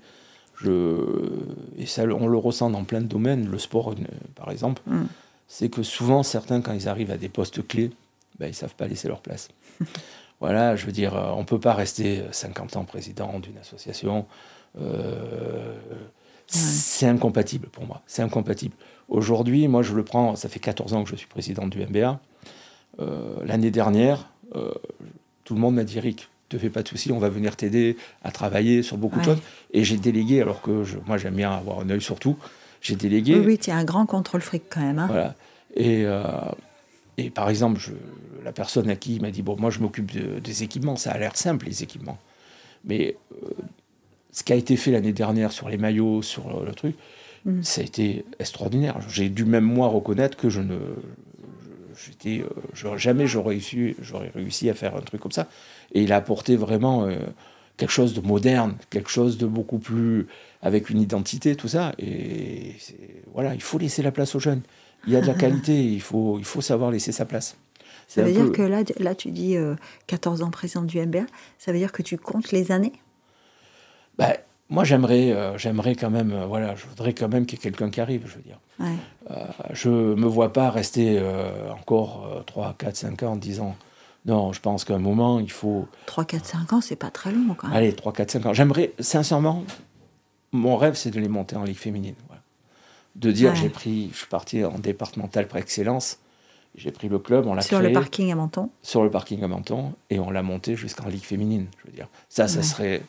[1.78, 3.95] et ça, on le ressent dans plein de domaines, le sport
[4.34, 5.05] par exemple, mm.
[5.53, 7.90] C'est que souvent certains, quand ils arrivent à des postes clés,
[8.38, 9.50] ben, ils ne savent pas laisser leur place.
[10.40, 14.24] voilà, je veux dire, euh, on ne peut pas rester 50 ans président d'une association.
[14.80, 15.76] Euh,
[16.46, 18.74] c'est incompatible pour moi, c'est incompatible.
[19.11, 22.18] Aujourd'hui, moi je le prends, ça fait 14 ans que je suis président du MBA.
[23.00, 24.30] Euh, l'année dernière,
[25.44, 27.98] tout le monde m'a dit Rick, te fais pas de soucis, on va venir t'aider
[28.24, 29.42] à travailler sur beaucoup de choses.
[29.74, 32.38] Et j'ai délégué, alors que je, moi j'aime bien avoir un œil sur tout,
[32.83, 33.39] j'ai délégué.
[33.39, 34.99] Oui, oui, tu as un grand contrôle fric quand même.
[34.99, 35.07] Hein.
[35.07, 35.35] Voilà.
[35.74, 36.22] Et, euh,
[37.16, 37.93] et par exemple, je,
[38.45, 41.18] la personne à qui il m'a dit Bon, moi je m'occupe des équipements, ça a
[41.18, 42.18] l'air simple les équipements.
[42.85, 43.51] Mais euh,
[44.33, 46.97] ce qui a été fait l'année dernière sur les maillots, sur le, truc,
[47.45, 47.62] mm.
[47.62, 48.99] ça a été extraordinaire.
[49.09, 50.76] J'ai dû même moi reconnaître que je ne.
[52.05, 53.95] J'étais, euh, jamais j'aurais réussi,
[54.35, 55.47] réussi à faire un truc comme ça.
[55.95, 57.07] Et il a apporté vraiment
[57.76, 60.26] quelque chose de moderne, quelque chose de beaucoup plus
[60.62, 61.92] avec une identité, tout ça.
[61.98, 62.76] Et
[63.32, 64.62] voilà, il faut laisser la place aux jeunes.
[65.06, 67.56] Il y a de la qualité, il faut, il faut savoir laisser sa place.
[68.08, 69.56] Ça veut dire que là, là, tu dis
[70.06, 71.24] 14 euh, ans président du MBA,
[71.58, 72.92] ça veut dire que tu comptes les années?
[74.18, 74.34] Bah,
[74.68, 77.90] Moi, j'aimerais euh, j'aimerais quand même, voilà, je voudrais quand même qu'il y ait quelqu'un
[77.90, 78.60] qui arrive, je veux dire.
[78.80, 78.96] Ouais.
[79.72, 81.22] je ne me vois pas rester
[81.70, 83.76] encore 3, 4, 5 ans, 10 ans
[84.24, 85.88] non, je pense qu'à un moment, il faut.
[86.06, 87.76] 3, 4, 5 ans, c'est pas très long quand même.
[87.76, 88.52] Allez, 3, 4, 5 ans.
[88.52, 89.64] J'aimerais, sincèrement,
[90.53, 92.14] mon rêve, c'est de les monter en Ligue féminine.
[93.14, 96.18] De dire, j'ai pris, je suis parti en départemental par excellence,
[96.74, 99.48] j'ai pris le club, on l'a Sur le parking à Menton Sur le parking à
[99.48, 101.66] Menton, et on l'a monté jusqu'en Ligue féminine.
[101.78, 103.03] Je veux dire, ça, ça serait.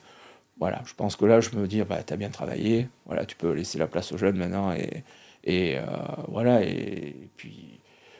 [0.60, 3.36] Voilà, je pense que là, je me dis, bah, tu as bien travaillé, voilà, tu
[3.36, 5.04] peux laisser la place aux jeunes maintenant, et,
[5.46, 5.84] et euh,
[6.28, 7.80] voilà, et, puis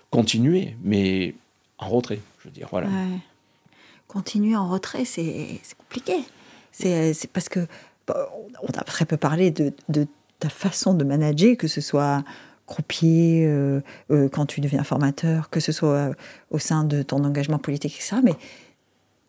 [0.10, 1.36] continuer, mais
[1.78, 2.20] en retrait.
[2.40, 2.88] Je veux dire, voilà.
[4.08, 6.24] Continuer en retrait, c'est compliqué.
[6.72, 7.68] C'est parce que
[8.10, 10.08] on a très peu parlé de, de,
[10.40, 12.24] ta façon de manager, que ce soit
[12.66, 13.82] croupier, euh,
[14.12, 16.14] euh, quand tu deviens formateur, que ce soit euh,
[16.50, 18.18] au sein de ton engagement politique, etc.
[18.24, 18.34] Mais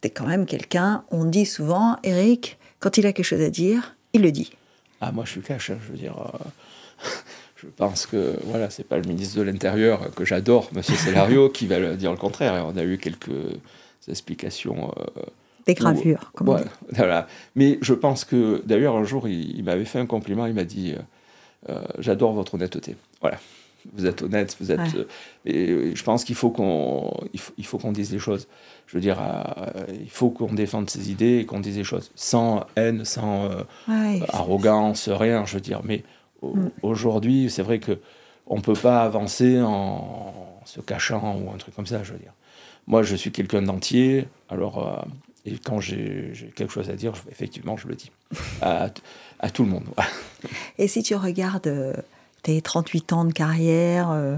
[0.00, 3.50] tu es quand même quelqu'un, on dit souvent, Eric, quand il a quelque chose à
[3.50, 4.52] dire, il le dit.
[5.00, 6.14] Ah, moi je suis cash, hein, je veux dire.
[7.56, 11.66] je pense que voilà, c'est pas le ministre de l'Intérieur que j'adore, Monsieur Célario, qui
[11.66, 12.64] va dire le contraire.
[12.66, 13.30] On a eu quelques
[14.08, 14.92] explications.
[15.64, 17.26] Euh, Des gravures, comme ouais, voilà.
[17.54, 20.46] Mais je pense que d'ailleurs un jour il, m'avait fait un compliment.
[20.46, 23.38] Il m'a dit euh, euh, "J'adore votre honnêteté." Voilà.
[23.94, 24.80] vous êtes honnête, vous êtes.
[25.46, 27.10] et je pense qu'il faut qu'on
[27.58, 28.46] il faut, qu'on dise les choses.
[28.86, 29.18] Je veux dire,
[29.88, 33.48] il faut qu'on défende ses idées et qu'on dise les choses sans haine, sans
[34.28, 35.46] arrogance, rien.
[35.46, 36.02] Je veux dire, mais
[36.42, 36.68] mm.
[36.82, 37.98] aujourd'hui, c'est vrai que
[38.46, 42.02] on peut pas avancer en se cachant ou un truc comme ça.
[42.02, 42.34] Je veux dire,
[42.86, 44.28] moi, je suis quelqu'un d'entier.
[44.50, 45.06] Alors,
[45.46, 48.10] et quand j'ai quelque chose à dire, effectivement, je le dis
[48.62, 48.90] à,
[49.40, 49.84] à tout le monde.
[50.78, 51.94] et si tu regardes euh,
[52.42, 54.36] tes 38 ans de carrière euh,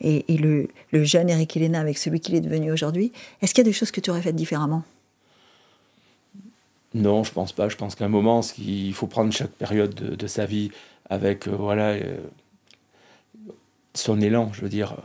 [0.00, 3.64] et, et, le, le, jeune Eric Helena avec celui qu'il est devenu aujourd'hui, est-ce qu'il
[3.64, 4.84] y a des choses que tu aurais faites différemment?
[6.94, 7.68] Non, je pense pas.
[7.68, 10.70] Je pense qu'à un moment, il faut prendre chaque période de, de sa vie
[11.10, 11.96] avec euh, voilà
[13.94, 14.96] son élan, je veux dire.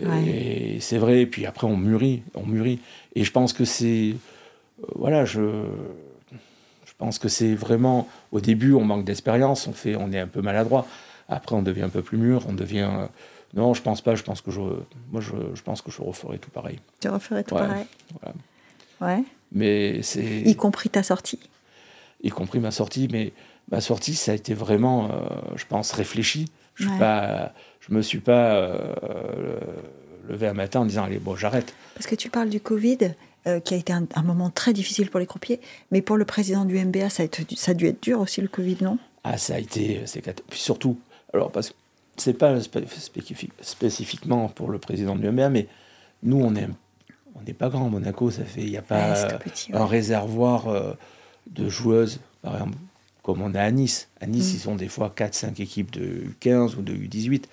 [0.00, 2.80] Et c'est vrai, et puis après on mûrit, on mûrit.
[3.14, 4.14] Et je pense que c'est
[4.94, 5.40] voilà, je,
[6.84, 10.26] je pense que c'est vraiment au début on manque d'expérience, on fait, on est un
[10.26, 10.86] peu maladroit.
[11.28, 12.88] Après on devient un peu plus mûr, on devient.
[12.90, 13.06] Euh,
[13.54, 14.14] non, je pense pas.
[14.14, 16.80] Je pense que je, moi je, je pense que je referai tout pareil.
[17.00, 17.86] Tu referais tout pareil.
[18.20, 18.34] Voilà.
[19.00, 19.24] Ouais.
[19.52, 20.42] Mais c'est.
[20.42, 21.40] Y compris ta sortie.
[22.22, 23.32] Y compris ma sortie, mais
[23.70, 25.18] ma sortie ça a été vraiment, euh,
[25.56, 26.46] je pense, réfléchi.
[26.74, 29.60] Je ne pas, je me suis pas euh,
[30.28, 31.72] levé un matin en disant allez bon j'arrête.
[31.94, 33.14] Parce que tu parles du Covid
[33.46, 35.60] euh, qui a été un, moment très difficile pour les croupiers.
[35.90, 38.40] Mais pour le président du MBA, ça a, été, ça a dû être dur aussi
[38.40, 38.98] le Covid, non?
[39.22, 40.02] Ah, ça a été.
[40.50, 40.98] Puis surtout,
[41.32, 41.74] alors, parce que
[42.16, 42.56] c'est pas
[43.60, 45.66] spécifiquement pour le président du MBA, mais
[46.22, 46.68] nous, on est
[47.34, 49.36] on n'est pas grand, Monaco, ça fait, il n'y a pas
[49.72, 50.92] un réservoir euh,
[51.50, 52.76] de joueuses, par exemple,
[53.22, 54.08] comme on a à Nice.
[54.20, 54.56] À Nice, mm.
[54.56, 57.44] ils ont des fois 4-5 équipes de U15 ou de U18.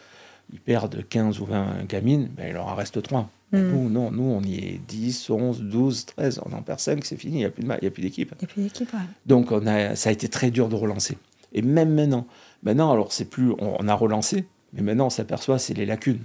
[0.53, 3.29] Ils perdent 15 ou 20 gamines, ben, il leur en reste 3.
[3.51, 3.69] Hmm.
[3.69, 6.41] Nous, non, nous, on y est 10, 11, 12, 13.
[6.45, 8.33] On en perd 5, c'est fini, il n'y a plus d'équipe.
[8.39, 8.89] Il n'y a plus d'équipe,
[9.25, 11.17] Donc, on a, ça a été très dur de relancer.
[11.53, 12.25] Et même maintenant,
[12.63, 13.53] maintenant, alors, c'est plus.
[13.59, 16.23] On, a relancé, mais maintenant, on s'aperçoit, c'est les lacunes.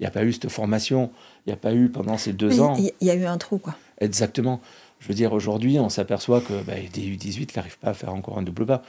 [0.00, 1.10] Il n'y a pas eu cette formation,
[1.46, 2.74] il n'y a pas eu pendant ces deux ans.
[2.78, 3.76] Il y, a eu un trou, quoi.
[4.00, 4.60] Exactement.
[5.00, 8.38] Je veux dire, aujourd'hui, on s'aperçoit que bah, des U18 n'arrivent pas à faire encore
[8.38, 8.82] un double pas.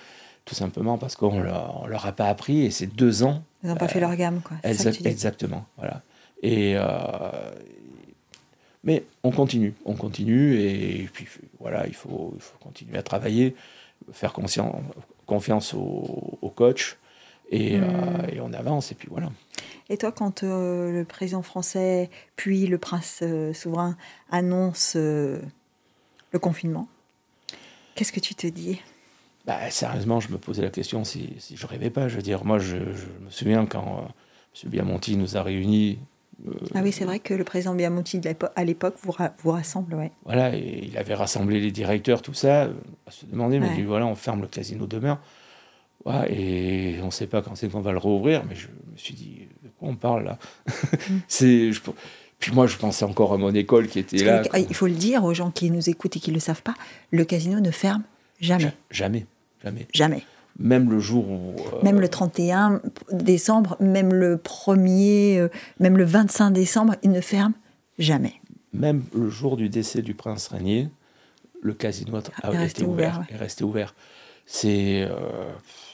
[0.45, 3.43] Tout simplement parce qu'on ne leur, leur a pas appris et ces deux ans.
[3.63, 4.57] Ils n'ont pas fait leur gamme, quoi.
[4.63, 5.65] exactement.
[5.78, 6.03] Voilà.
[6.41, 6.83] Et, euh,
[8.83, 11.27] mais on continue, on continue, et puis
[11.59, 13.55] voilà, il faut, il faut continuer à travailler,
[14.11, 16.97] faire confiance au, coach,
[17.49, 18.29] et, euh, hmm.
[18.31, 19.31] et, on avance, et puis voilà.
[19.89, 23.23] Et toi, quand euh, le président français, puis le prince
[23.53, 23.97] souverain
[24.29, 26.88] annoncent le confinement,
[27.95, 28.81] qu'est-ce que tu te dis?
[29.45, 32.07] Bah, Sérieusement, je me posais la question si, si je rêvais pas.
[32.07, 34.07] Je veux dire, moi, je, me souviens quand
[34.63, 34.69] M.
[34.71, 35.99] Biamonti nous a réunis
[36.73, 38.21] ah oui, c'est vrai que le président Biamonti
[38.55, 40.11] à l'époque vous, vous rassemble, ouais.
[40.25, 42.69] Voilà, et il avait rassemblé les directeurs, tout ça,
[43.05, 45.19] à se demander, mais dit, voilà, on ferme le casino demain.
[46.29, 49.13] et on ne sait pas quand c'est qu'on va le rouvrir, mais je me suis
[49.13, 51.19] dit, de quoi on parle là mm.
[51.27, 51.71] C'est,
[52.39, 54.43] Puis moi, je pensais encore à mon école qui était là.
[54.55, 56.75] il faut le dire aux gens qui nous écoutent et qui ne le savent pas,
[57.11, 58.03] le casino ne ferme
[58.39, 58.73] jamais.
[58.91, 59.25] Jamais,
[59.63, 59.88] jamais.
[59.93, 60.23] Jamais
[60.58, 61.56] même le jour où...
[61.60, 62.82] Euh, même le 31
[63.12, 65.49] décembre, même le 1er, euh,
[65.80, 67.53] même le 25 décembre, il ne ferme
[67.99, 68.36] jamais.
[68.74, 70.89] Même le jour du décès du prince régnier,
[71.62, 73.95] le casino a, été ouvert, est resté ouvert.
[74.45, 75.51] C'est euh,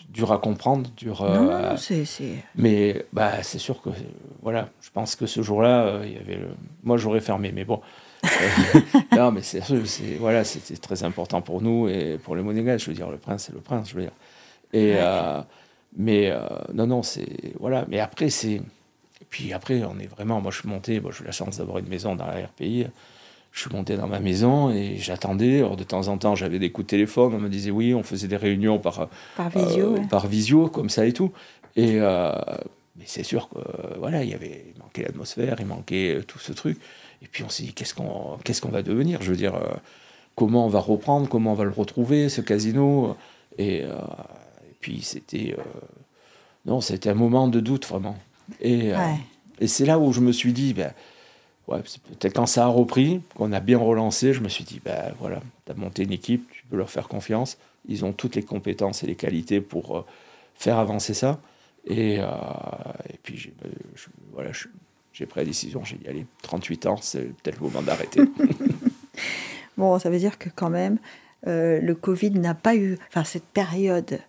[0.09, 1.24] dur à comprendre, dur.
[1.24, 2.03] Non, non, c'est.
[2.55, 3.89] Mais bah, c'est sûr que
[4.41, 6.39] voilà, je pense que ce jour-là, il y avait.
[6.84, 7.80] Moi, j'aurais fermé, mais bon.
[9.16, 9.62] non, mais c'est
[10.20, 12.86] voilà, c'était très important pour nous et pour les Monégasques.
[12.86, 13.89] Je veux dire, le prince, c'est le prince.
[13.89, 14.12] Je veux dire,
[14.74, 15.41] et, euh,
[15.95, 16.39] mais euh,
[16.74, 17.53] non, non, c'est.
[17.59, 17.86] Voilà.
[17.89, 18.61] Mais après, c'est.
[19.30, 20.41] Puis après, on est vraiment.
[20.41, 20.99] Moi, je suis monté.
[20.99, 22.88] Moi, j'ai eu la chance d'avoir une maison dans la RPI.
[23.51, 25.57] Je suis monté dans ma maison et j'attendais.
[25.57, 27.34] Alors, de temps en temps, j'avais des coups de téléphone.
[27.36, 30.89] On me disait oui, on faisait des réunions par, par, visio, euh, par visio, comme
[30.89, 31.32] ça et tout.
[31.76, 31.99] Et.
[31.99, 33.59] mais c'est sûr que
[33.99, 36.80] voilà, il y avait il manquait l'atmosphère, il manquait tout ce truc.
[37.22, 39.22] Et puis on s'est dit qu'est-ce qu'on qu'est-ce qu'on va devenir?
[39.22, 39.53] Je veux dire,
[40.36, 43.17] comment on va reprendre, comment on va le retrouver ce casino?
[43.57, 43.84] Et
[44.82, 45.63] puis c'était euh,
[46.65, 48.17] non, c'était un moment de doute vraiment.
[48.59, 48.97] Et, euh,
[49.59, 50.91] et c'est là où je me suis dit, ben,
[51.67, 55.13] ouais, peut-être quand ça a repris, qu'on a bien relancé, je me suis dit, ben
[55.19, 57.57] voilà, tu as monté une équipe, tu peux leur faire confiance,
[57.88, 60.05] ils ont toutes les compétences et les qualités pour euh,
[60.55, 61.39] faire avancer ça.
[61.88, 63.53] Et, et puis
[64.34, 64.51] voilà,
[65.13, 68.21] j'ai pris la décision, j'ai dit, allez, 38 ans, c'est peut-être le moment d'arrêter.
[69.77, 70.99] bon, ça veut dire que quand même,
[71.43, 74.19] le Covid n'a pas eu, enfin cette période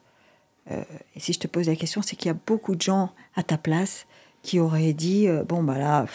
[0.70, 0.82] euh,
[1.16, 3.42] et si je te pose la question, c'est qu'il y a beaucoup de gens à
[3.42, 4.06] ta place
[4.42, 6.06] qui auraient dit euh, bon, bah là,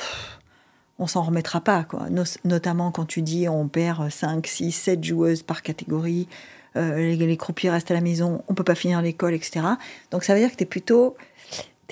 [0.99, 1.83] on s'en remettra pas.
[1.83, 2.07] Quoi.
[2.43, 6.27] notamment quand tu dis on perd 5, 6, 7 joueuses par catégorie,
[6.75, 9.65] euh, les, croupiers restent à la maison, on peut pas finir l'école, etc.
[10.11, 11.15] Donc ça veut dire que tu es plutôt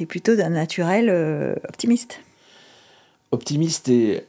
[0.09, 1.09] plutôt d'un naturel
[1.69, 2.19] optimiste.
[3.31, 4.25] Optimiste et,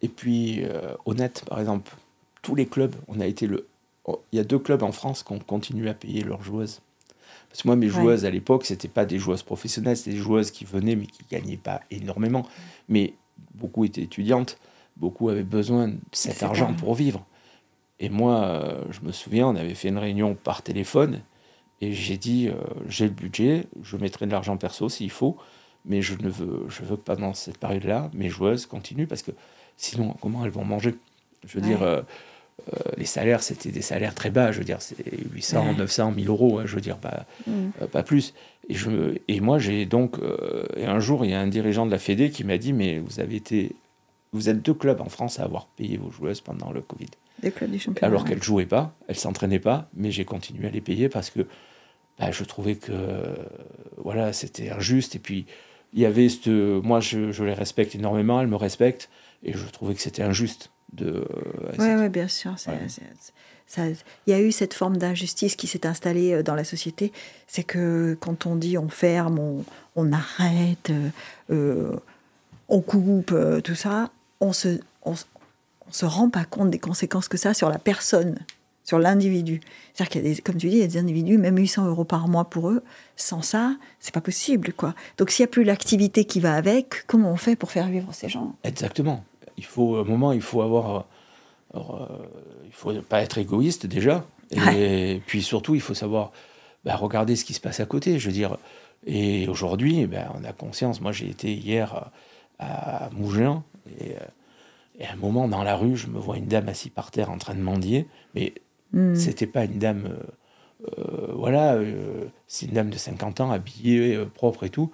[0.00, 0.64] et puis
[1.04, 1.94] honnête, par exemple.
[2.40, 3.66] Tous les clubs, on a été le.
[4.32, 6.80] Il y a deux clubs en France qui ont continué à payer leurs joueuses.
[7.56, 7.92] Parce que moi, mes Ouais.
[8.02, 11.22] joueuses à l'époque, c'était pas des joueuses professionnelles, c'était des joueuses qui venaient mais qui
[11.30, 12.46] gagnaient pas énormément.
[12.90, 13.14] Mais
[13.54, 14.58] beaucoup étaient étudiantes,
[14.98, 17.24] beaucoup avaient besoin de cet argent pas- pour vivre.
[17.98, 21.22] Et moi, euh, je me souviens, on avait fait une réunion par téléphone
[21.80, 22.52] et j'ai dit euh,
[22.88, 25.38] j'ai le budget, je mettrai de l'argent perso s'il faut,
[25.86, 29.30] mais je ne veux, je veux que pendant cette période-là, mes joueuses continuent parce que
[29.78, 30.94] sinon, comment elles vont manger?
[31.46, 31.68] Je veux Ouais.
[31.70, 32.02] dire, euh,
[32.72, 34.96] euh, les salaires, c'était des salaires très bas, je veux dire, c'est
[35.32, 35.74] 800, Ouais.
[35.76, 37.50] 900, 1000 euros, hein, je veux dire, pas, Mm.
[37.82, 38.34] euh, pas plus.
[38.68, 40.18] Et, je, et moi, j'ai donc.
[40.18, 42.72] euh, et un jour, il y a un dirigeant de la Fédé qui m'a dit
[42.72, 43.72] Mais vous avez été.
[44.32, 47.06] Vous êtes deux clubs en France à avoir payé vos joueuses pendant le Covid.
[47.42, 48.06] Des clubs du championnat.
[48.08, 51.08] Alors qu'elles ne jouaient pas, elles ne s'entraînaient pas, mais j'ai continué à les payer
[51.08, 51.46] parce que
[52.18, 52.92] bah, je trouvais que
[53.98, 55.14] voilà, c'était injuste.
[55.14, 55.46] Et puis,
[55.94, 56.48] il y avait cette.
[56.48, 59.08] Moi, je, je les respecte énormément, elles me respectent,
[59.44, 61.26] et je trouvais que c'était injuste de.
[61.78, 62.54] Oui, ouais, bien sûr.
[63.76, 63.96] Il
[64.28, 67.12] y a eu cette forme d'injustice qui s'est installée euh, dans la société.
[67.48, 69.64] C'est que quand on dit on ferme, on,
[69.96, 71.08] on arrête, euh,
[71.50, 71.96] euh,
[72.68, 74.10] on coupe, euh, tout ça,
[74.40, 75.26] on se, on, s-
[75.88, 78.38] on se rend pas compte des conséquences que ça a sur la personne,
[78.84, 79.60] sur l'individu.
[79.94, 81.86] C'est-à-dire qu'il y a des, comme tu dis, il y a des individus, même 800
[81.86, 82.82] euros par mois pour eux,
[83.16, 84.94] sans ça, c'est pas possible, quoi.
[85.18, 88.08] Donc s'il n'y a plus l'activité qui va avec, comment on fait pour faire vivre
[88.12, 88.54] ces gens?
[88.62, 89.24] Exactement.
[89.58, 91.08] Il faut, à un moment, il faut avoir.
[91.74, 92.06] euh, euh,
[92.66, 94.24] il faut pas être égoïste déjà.
[94.52, 96.30] Et puis surtout, il faut savoir
[96.84, 98.18] bah, regarder ce qui se passe à côté.
[98.18, 98.56] Je veux dire.
[99.06, 101.00] Et aujourd'hui, ben, on a conscience.
[101.00, 102.10] Moi, j'ai été hier
[102.58, 103.62] à, à Mougins.
[104.00, 104.20] Et, euh,
[104.98, 107.30] et à un moment, dans la rue, je me vois une dame assise par terre
[107.30, 108.06] en train de mendier.
[108.34, 108.54] Mais
[108.92, 109.16] Hmm.
[109.16, 110.08] c'était pas une dame.
[110.98, 114.92] euh, voilà, euh, c'est une dame de 50 ans, habillée, euh, propre et tout.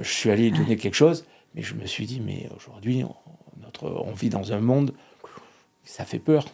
[0.00, 3.14] Je suis allé lui donner quelque chose, mais je me suis dit, mais aujourd'hui, on,
[3.82, 4.92] notre, on vit dans un monde,
[5.84, 6.46] ça fait peur.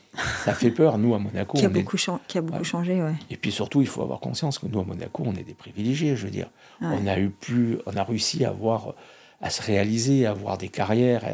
[0.45, 1.57] Ça fait peur, nous, à Monaco.
[1.57, 1.97] Qui a on beaucoup,
[2.27, 2.65] qui a beaucoup Ouais.
[2.65, 3.15] changé, ouais.
[3.31, 6.17] Et puis surtout, il faut avoir conscience que nous, à Monaco, on est des privilégiés,
[6.17, 6.51] je veux dire.
[6.81, 6.89] Ouais.
[7.01, 8.95] On a eu plus, on a réussi à avoir,
[9.41, 11.25] à se réaliser, à avoir des carrières,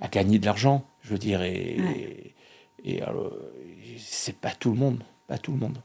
[0.00, 1.42] à, à gagner de l'argent, je veux dire.
[1.42, 2.32] Et,
[3.02, 3.32] alors,
[3.98, 5.78] c'est pas tout le monde, pas tout le monde.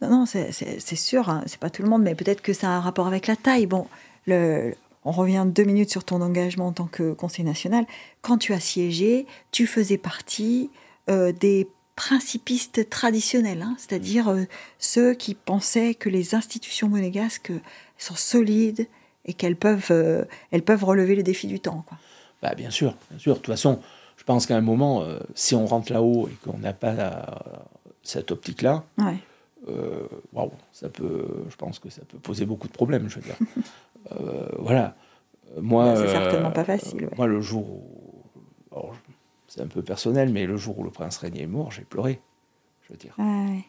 [0.00, 0.52] Non, non, c'est
[0.96, 3.26] sûr, hein, c'est pas tout le monde, mais peut-être que ça a un rapport avec
[3.26, 3.66] la taille.
[3.66, 3.86] Bon,
[4.26, 7.86] le, on revient deux minutes sur ton engagement en tant que conseiller national.
[8.22, 10.70] Quand tu as siégé, tu faisais partie
[11.08, 14.44] euh, des principistes traditionnels, hein, c'est-à-dire euh,
[14.78, 17.52] ceux qui pensaient que les institutions monégasques
[17.98, 18.88] sont solides
[19.26, 21.84] et qu'elles peuvent, euh, elles peuvent relever les défis du temps.
[21.86, 21.98] Quoi.
[22.42, 23.34] Bah, bien sûr, bien sûr.
[23.34, 23.80] De toute façon,
[24.16, 27.64] je pense qu'à un moment, si on rentre là-haut et qu'on n'a pas la-
[28.02, 29.16] cette optique-là, Ouais.
[30.72, 33.36] ça peut, je pense que ça peut poser beaucoup de problèmes, je veux dire.
[34.12, 34.96] Euh, voilà.
[35.60, 37.10] Moi, Bah, c'est euh, certainement pas facile, ouais.
[37.16, 37.84] Moi, le jour où,
[38.72, 38.94] alors,
[39.48, 42.20] c'est un peu personnel, mais le jour où le prince régné est mort, j'ai pleuré.
[42.82, 43.64] Je veux dire, Ouais.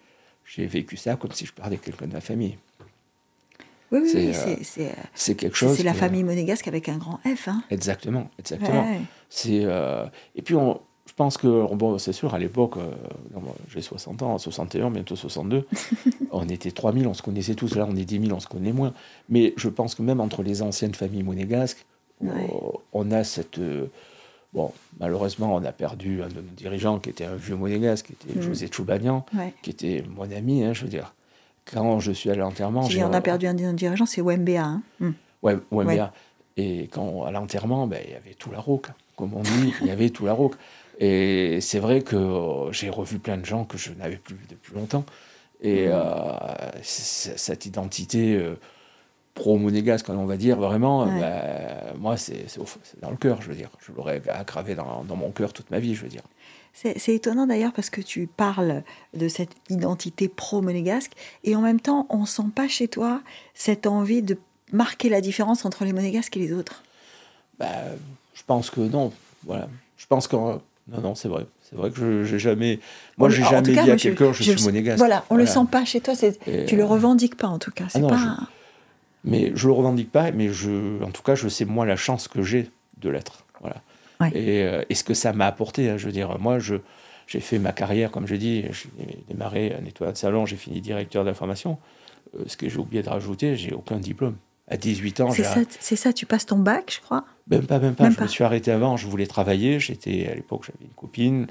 [0.46, 2.58] j'ai vécu ça comme si je perdais quelqu'un de ma famille.
[3.92, 5.76] Oui, oui, C'est, oui, euh, c'est- c'est quelque chose.
[5.76, 7.50] c'est la famille monégasque avec un grand F.
[7.50, 7.62] Hein.
[7.72, 8.84] Exactement, exactement.
[8.90, 9.02] Ouais.
[9.28, 9.66] C'est
[10.36, 10.80] et puis on,
[11.12, 12.90] je pense que bon c'est sûr à l'époque euh,
[13.70, 15.68] j'ai 60 ans, 61 bientôt 62,
[16.32, 17.76] on était 3000, on se connaissait tous.
[17.76, 18.94] Là on est 10 000, on se connaît moins.
[19.28, 21.86] Mais je pense que même entre les anciennes familles monégasques,
[22.22, 22.30] Ouais.
[22.54, 23.88] euh, on a cette euh,
[24.54, 28.14] bon malheureusement on a perdu un de nos dirigeants qui était un vieux monégasque, qui
[28.30, 28.44] était Mm.
[28.44, 29.54] José Choubagnan, Ouais.
[29.64, 30.64] qui était mon ami.
[30.64, 31.14] hein, je veux dire
[31.72, 34.64] quand je suis allé à l'enterrement, Si on a perdu un un dirigeant, c'est Wembea.
[34.64, 34.82] Hein.
[35.02, 35.12] Hmm.
[35.44, 36.00] Ouais, ouais, Ouais.
[36.58, 38.88] et quand à l'enterrement, ben, il y avait tout la roque,
[39.18, 40.56] comme on dit, il y avait tout la roque.
[41.04, 44.74] Et c'est vrai que euh, j'ai revu plein de gens que je n'avais plus depuis
[44.76, 45.04] longtemps.
[45.62, 45.92] Et Mmh.
[45.94, 48.56] euh, cette identité euh,
[49.34, 51.20] pro-monégasque, on va dire, vraiment, Ouais.
[51.20, 52.46] ben, moi, c'est
[53.02, 53.70] dans le cœur, je veux dire.
[53.80, 56.24] Je l'aurais gravé dans, dans mon cœur toute ma vie, je veux dire.
[56.74, 58.84] C'est étonnant d'ailleurs parce que tu parles
[59.14, 61.12] de cette identité pro-monégasque
[61.44, 63.22] et en même temps, on sent pas chez toi
[63.54, 64.38] cette envie de
[64.72, 66.84] marquer la différence entre les monégasques et les autres.
[67.60, 67.68] Ben,
[68.34, 69.12] je pense que non,
[69.46, 69.68] voilà.
[69.98, 70.36] Je pense que...
[70.92, 71.46] Non, non, c'est vrai.
[71.62, 72.80] C'est vrai que je j'ai jamais...
[73.18, 74.98] Moi, j'ai jamais cas, dit moi, à quelqu'un, je, suis le- monégasque.
[74.98, 76.16] Voilà, on le sent pas chez toi.
[76.16, 77.86] c'est- Et, tu le euh, revendiques pas en tout cas.
[77.90, 78.38] C'est non, pas.
[79.24, 82.28] Mais je le revendique pas, mais je, en tout cas, je sais moi la chance
[82.28, 83.46] que j'ai de l'être.
[83.62, 83.78] Voilà.
[84.20, 84.32] Ouais.
[84.36, 86.76] Et, euh, et ce que ça m'a apporté, hein, je veux dire, moi, je,
[87.28, 90.82] j'ai fait ma carrière, comme je dis, j'ai démarré à nettoyeur de salon, j'ai fini
[90.82, 91.78] directeur d'information.
[92.38, 94.36] Euh, ce que j'ai oublié de rajouter, j'ai aucun diplôme.
[94.68, 97.26] À 18 ans, C'est ça, c'est ça, tu passes ton bac, je crois?
[97.52, 98.04] Même pas, même pas.
[98.06, 98.24] Même je pas.
[98.24, 98.98] me suis arrêté avant.
[98.98, 99.80] Je voulais travailler.
[99.80, 101.48] J'étais à l'époque, j'avais une copine.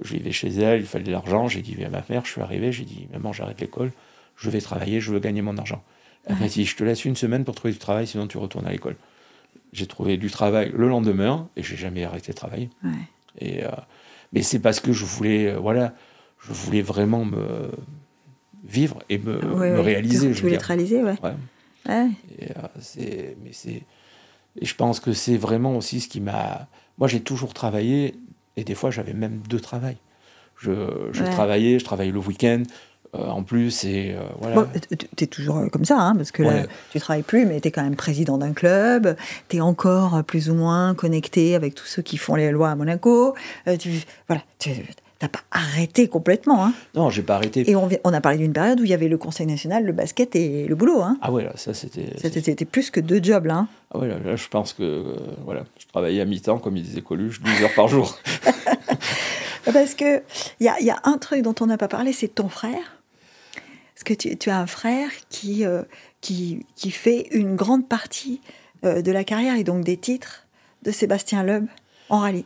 [0.00, 0.80] Je vivais chez elle.
[0.80, 1.48] Il fallait de l'argent.
[1.48, 2.72] J'ai dit à ma mère, je suis arrivé.
[2.72, 3.92] J'ai dit, maman, j'arrête l'école.
[4.36, 5.00] Je vais travailler.
[5.00, 5.82] Je veux gagner mon argent.
[6.26, 8.66] Elle m'a dit, je te laisse une semaine pour trouver du travail, sinon tu retournes
[8.66, 8.96] à l'école.
[9.72, 12.70] J'ai trouvé du travail le lendemain et j'ai jamais arrêté de travailler.
[13.38, 13.70] Et, euh,
[14.32, 15.94] mais c'est parce que je voulais, euh, voilà,
[16.38, 17.70] je voulais vraiment me
[18.64, 20.28] vivre et me, me réaliser.
[20.28, 21.16] Tu, je voulais te réaliser, ouais.
[21.22, 22.08] ouais.
[22.38, 23.82] Et, euh, mais c'est,
[24.60, 26.66] et je pense que c'est vraiment aussi ce qui m'a.
[26.98, 28.14] Moi, j'ai toujours travaillé
[28.56, 29.96] et des fois, j'avais même deux travails.
[30.58, 32.62] Je, je travaillais, je travaillais le week-end,
[33.14, 33.84] euh, en plus.
[33.84, 34.66] Et, euh, voilà.
[35.16, 37.68] tu es toujours euh, comme ça, hein, parce que là, tu travailles plus, mais tu
[37.68, 39.16] es quand même président d'un club,
[39.48, 42.74] tu es encore plus ou moins connecté avec tous ceux qui font les lois à
[42.74, 43.34] Monaco.
[43.78, 44.70] tu, voilà, tu
[45.22, 46.64] n'as pas arrêté complètement.
[46.64, 46.72] Hein.
[46.94, 47.68] Non, j'ai pas arrêté.
[47.70, 49.92] Et on, on a parlé d'une période où il y avait le Conseil national, le
[49.92, 51.02] basket et le boulot.
[51.02, 51.18] Hein.
[51.22, 52.16] Ah ouais, là, ça c'était.
[52.18, 53.56] C'était plus que deux jobs, là.
[53.56, 53.68] Hein.
[53.94, 57.40] Ah ouais, là, je pense que voilà, je travaillais à mi-temps, comme il disait Coluche,
[57.40, 58.18] 12 heures par jour.
[59.64, 60.22] Parce qu'il
[60.60, 62.98] y a, y a un truc dont on n'a pas parlé, c'est ton frère
[64.02, 65.82] que tu, as un frère qui, euh,
[66.20, 68.40] qui, qui, fait une grande partie
[68.84, 70.46] euh, de la carrière et donc des titres
[70.82, 71.66] de Sébastien Loeb
[72.08, 72.44] en rallye.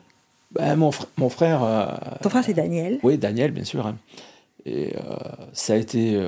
[0.59, 1.63] Ben, mon, mon, frère.
[1.63, 1.87] Euh,
[2.23, 2.99] Ton frère, c'est Daniel.
[3.03, 3.87] Oui, Daniel, bien sûr.
[3.87, 3.97] Hein.
[4.65, 4.95] Et
[5.53, 6.21] ça a été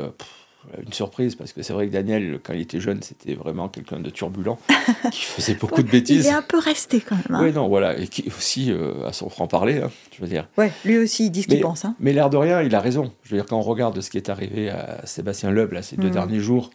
[0.85, 4.01] une surprise parce que c'est vrai que Daniel, quand il était jeune, c'était vraiment quelqu'un
[4.01, 4.59] de turbulent
[5.12, 6.27] qui faisait beaucoup de bêtises.
[6.27, 7.25] Il est un peu resté quand même.
[7.31, 7.45] Hein.
[7.45, 10.49] Oui, non, voilà, et qui aussi euh, à son franc-parler, hein, je veux dire.
[10.57, 11.85] Ouais, lui aussi, il dit ce qu'il pense.
[11.85, 11.95] Hein.
[12.01, 13.12] Mais l'air de rien, il a raison.
[13.23, 15.97] Je veux dire, quand on regarde ce qui est arrivé à Sébastien Loeb là, ces
[15.97, 16.12] deux mmh.
[16.12, 16.71] derniers jours,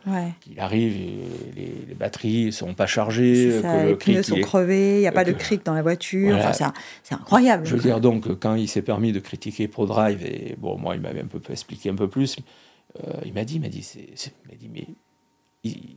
[0.52, 5.02] il arrive, et les, batteries ne sont pas chargées, que les pneus sont crevés, il
[5.02, 6.38] n'y a pas de cric dans la voiture.
[7.04, 7.66] c'est incroyable.
[7.66, 11.02] Je veux dire, donc, quand il s'est permis de critiquer ProDrive, et bon, moi, il
[11.02, 12.38] m'avait un peu expliqué un peu plus.
[13.00, 14.88] Euh, il m'a dit, il m'a dit, c'est, m'a dit, mais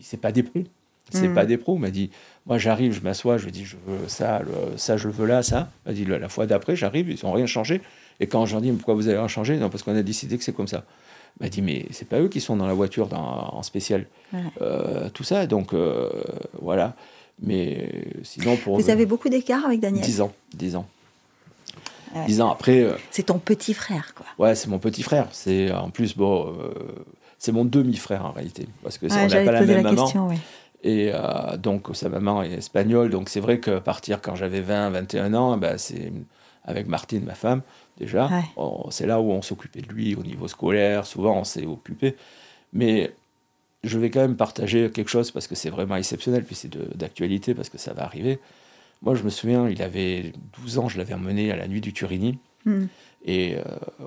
[0.01, 0.63] c'est pas des pros.
[1.11, 1.35] C'est mm.
[1.35, 1.77] pas des pros.
[1.77, 2.11] Il m'a dit,
[2.47, 4.43] moi j'arrive, je m'assois, je lui dis, je veux ça,
[4.77, 5.71] ça je veux là, ça.
[5.85, 7.81] Il m'a dit, la fois d'après, j'arrive, ils n'ont rien changé.
[8.21, 9.57] Et quand je leur dis, pourquoi vous avez rien changé?
[9.57, 10.85] Non, parce qu'on a décidé que c'est comme ça.
[11.39, 14.07] Il m'a dit, mais c'est pas eux qui sont dans la voiture dans, en spécial.
[14.63, 16.11] Euh, tout ça, donc euh,
[16.61, 16.97] voilà.
[17.43, 17.91] Mais
[18.23, 18.81] sinon, pour.
[18.81, 20.03] Vous avez beaucoup d'écart avec Daniel?
[20.03, 20.33] 10 ans.
[20.55, 20.89] 10 ans.
[22.27, 22.83] Dix ans après.
[22.83, 24.27] Euh, c'est ton petit frère, quoi.
[24.39, 25.29] Ouais, c'est mon petit frère.
[25.33, 26.71] C'est en plus bon, euh,
[27.39, 30.11] c'est mon demi-frère en réalité, parce que on n'a pas la même maman.
[30.83, 34.91] Et euh, donc sa maman est espagnole, donc c'est vrai que partir quand j'avais 20,
[34.91, 36.13] 21 ans, ben, c'est
[36.65, 37.63] avec Martine, ma femme,
[37.99, 38.29] déjà,
[38.91, 41.07] c'est là où on s'occupait de lui au niveau scolaire.
[41.07, 42.17] Souvent, on s'est occupé,
[42.73, 43.13] mais
[43.85, 47.55] je vais quand même partager quelque chose parce que c'est vraiment exceptionnel, puis c'est d'actualité
[47.55, 48.41] parce que ça va arriver.
[49.03, 50.33] Moi, je me souviens, il avait
[50.63, 52.39] 12 ans, je l'avais emmené à la nuit du Turini.
[52.65, 52.87] Hmm.
[53.25, 53.63] Et euh,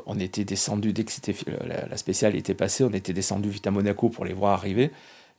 [0.06, 1.36] on était descendu, dès que c'était
[1.68, 4.92] la, spéciale était passée, on était descendu vite à Monaco pour les voir arriver.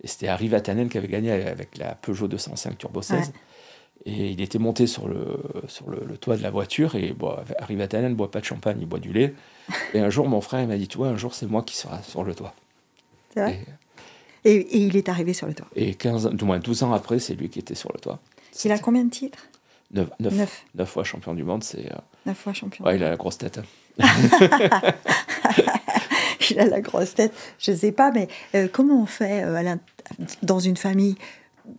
[0.02, 3.32] Et c'était Harry Vatanen qui avait gagné avec la Peugeot 205 Turbo 16.
[4.06, 6.94] Et il était monté sur le, sur le, toit de la voiture.
[6.94, 9.34] Et bon, Harry Vatanen ne boit pas de champagne, il boit du lait.
[9.94, 12.02] Et un jour, mon frère m'a dit Tu vois, un jour, c'est moi qui serai
[12.02, 12.54] sur le toit.
[13.34, 13.64] C'est vrai?
[14.44, 15.66] Et, et, il est arrivé sur le toit?
[15.76, 18.20] Et 15, du moins 12 ans après, c'est lui qui était sur le toit.
[18.64, 19.38] Il a combien de titres?
[19.92, 20.88] Neuf, neuf, neuf.
[20.88, 21.64] fois champion du monde.
[21.64, 21.96] C'est, euh,
[22.26, 22.84] Neuf fois champion.
[22.84, 23.60] Ouais, il a la grosse tête.
[26.50, 27.32] il a la grosse tête.
[27.58, 29.76] Je ne sais pas, mais euh, comment on fait euh,
[30.42, 31.16] dans une famille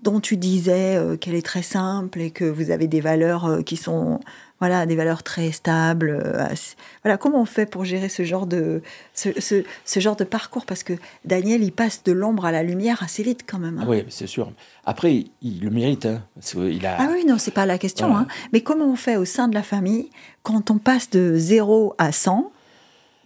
[0.03, 4.19] dont tu disais qu'elle est très simple et que vous avez des valeurs qui sont
[4.61, 6.21] voilà, des valeurs très stables.
[6.23, 6.47] Euh,
[7.03, 8.83] voilà, comment on fait pour gérer ce genre de,
[9.15, 10.67] ce, ce, genre de parcours?
[10.67, 10.93] Parce que
[11.25, 13.79] Daniel, il passe de l'ombre à la lumière assez vite quand même.
[13.79, 13.85] Hein.
[13.85, 14.51] Ah oui, c'est sûr.
[14.85, 16.05] Après, il, le mérite.
[16.05, 16.21] Hein,
[16.55, 16.95] il a...
[16.99, 18.15] Ah oui, non, c'est pas la question.
[18.15, 18.27] Hein.
[18.53, 20.11] Mais comment on fait au sein de la famille
[20.43, 22.51] quand on passe de 0 à 100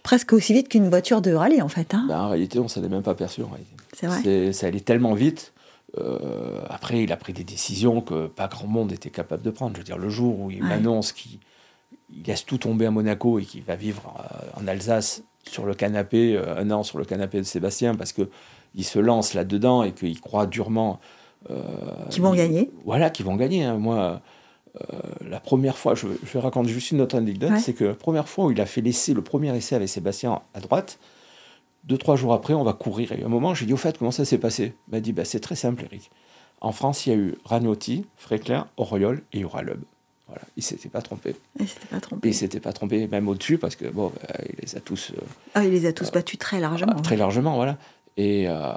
[0.02, 1.94] presque aussi vite qu'une voiture de rallye en fait.
[2.08, 3.42] Ben, en réalité, on ne s'en est même pas perçu.
[3.92, 4.52] C'est vrai.
[4.52, 5.52] Ça allait tellement vite
[5.98, 9.74] euh, après, il a pris des décisions que pas grand monde était capable de prendre.
[9.74, 11.38] Je veux dire, le jour où il m'annonce qu'il
[12.26, 16.36] laisse tout tomber à Monaco et qu'il va vivre euh, en Alsace sur le canapé,
[16.36, 20.20] euh, un an sur le canapé de Sébastien, parce qu'il se lance là-dedans et qu'il
[20.20, 21.00] croit durement.
[22.10, 23.64] qu'ils vont gagner Voilà, qu'ils vont gagner.
[23.64, 23.78] Hein.
[23.78, 24.20] Moi,
[25.26, 28.28] la première fois, je, je, vais raconter juste une autre anecdote, c'est que la première
[28.28, 30.98] fois où il a fait l'essai, le premier essai avec Sébastien à droite,
[31.86, 33.12] deux, trois jours après, on va courir.
[33.12, 34.74] Et à un moment, j'ai dit, au fait, comment ça s'est passé?
[34.88, 36.10] Il m'a dit, bah, c'est très simple, Eric.
[36.60, 39.80] En France, il y a eu Ragnotti, Fréclair, Auriol et Uralub.
[40.26, 41.36] Voilà, il s'était pas trompé.
[41.60, 42.28] Il s'était pas trompé.
[42.28, 45.12] il s'était pas trompé, même au-dessus, parce que bon, bah, il les a tous.
[45.12, 45.20] Euh,
[45.54, 46.94] ah, il les a tous battus très largement.
[46.96, 47.78] Ah, très largement, voilà.
[48.16, 48.72] Et euh,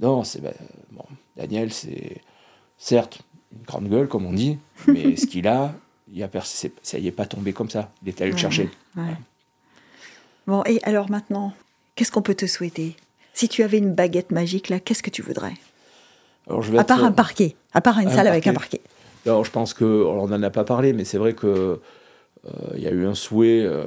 [0.00, 0.52] non, c'est bah,
[0.90, 1.04] bon,
[1.36, 2.20] Daniel, c'est
[2.76, 3.22] certes
[3.52, 5.74] une grande gueule, comme on dit, mais ce qu'il a,
[6.12, 6.28] il a
[6.82, 7.90] ça y est pas tombé comme ça.
[8.02, 8.68] Il est allé le chercher.
[10.46, 11.52] Bon, et alors maintenant,
[11.94, 12.96] Qu'est-ce qu'on peut te souhaiter?
[13.34, 15.54] Si tu avais une baguette magique, là, qu'est-ce que tu voudrais?
[16.46, 18.80] Alors, je vais À part un parquet, à part une salle avec un parquet.
[19.26, 22.82] Alors, je pense que, on n'en a pas parlé, mais c'est vrai que euh, il
[22.82, 23.84] y a eu un souhait euh,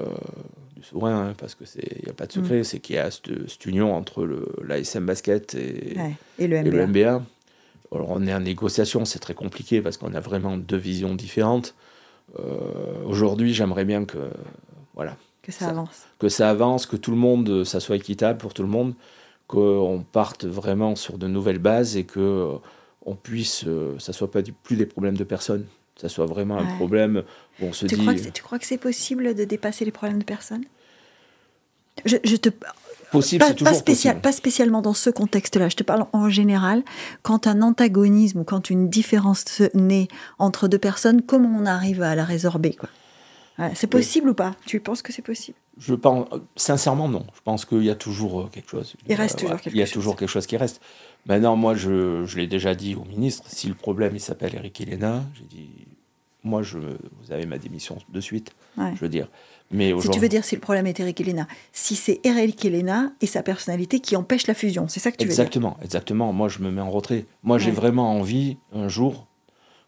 [0.76, 2.64] du souverain, hein, parce qu'il n'y a pas de secret, mm.
[2.64, 4.28] c'est qu'il y a cette, union entre
[4.64, 5.98] l'ASM Basket et,
[6.40, 6.88] et, le MBA.
[6.88, 7.24] MBA.
[7.92, 11.76] Alors, on est en négociation, c'est très compliqué parce qu'on a vraiment deux visions différentes.
[12.40, 14.18] Euh, aujourd'hui, j'aimerais bien que,
[14.94, 16.08] voilà, que ça, avance.
[16.20, 18.96] Que ça avance, que tout le monde, ça soit équitable pour tout le monde,
[19.48, 22.58] qu'on parte vraiment sur de nouvelles bases et que
[23.06, 25.66] on puisse, euh, ça soit pas plus des problèmes de personnes,
[25.96, 27.24] ça soit vraiment un problème
[27.62, 28.02] où on se tu dit.
[28.02, 30.66] Crois que tu crois que c'est possible de dépasser les problèmes de personnes?
[32.04, 32.50] Je, je, te
[33.12, 35.70] possible, pas, toujours spécial, pas spécialement dans ce contexte-là.
[35.70, 36.84] Je te parle en général.
[37.22, 40.08] Quand un antagonisme ou quand une différence naît
[40.40, 42.90] entre deux personnes, comment on arrive à la résorber quoi?
[43.74, 44.56] C'est possible ou pas?
[44.66, 45.58] Tu penses que c'est possible?
[45.78, 47.26] Je pense sincèrement non.
[47.36, 48.96] Je pense qu'il y a toujours euh, quelque chose.
[49.08, 49.74] Il reste toujours quelque chose.
[49.74, 50.82] Il y a toujours quelque chose qui reste.
[51.26, 53.44] Maintenant, moi, je, je l'ai déjà dit au ministre.
[53.48, 55.70] Si le problème il s'appelle Eric Elena, j'ai dit,
[56.44, 58.52] moi, je, vous avez ma démission de suite.
[58.78, 59.28] Je veux dire.
[59.72, 63.12] Mais si tu veux dire si le problème est Eric Elena, si c'est Eric Elena
[63.20, 65.40] et sa personnalité qui empêche la fusion, c'est ça que tu veux dire?
[65.40, 66.32] Exactement, exactement.
[66.34, 67.26] Moi, je me mets en retrait.
[67.42, 69.26] Moi, j'ai vraiment envie un jour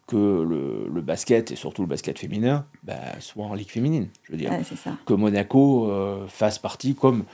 [0.08, 4.08] que le, le, basket, et surtout le basket féminin, bah, soit en ligue féminine.
[4.24, 4.50] Je veux dire,
[4.82, 4.92] ça.
[5.06, 7.24] que Monaco euh, fasse partie comme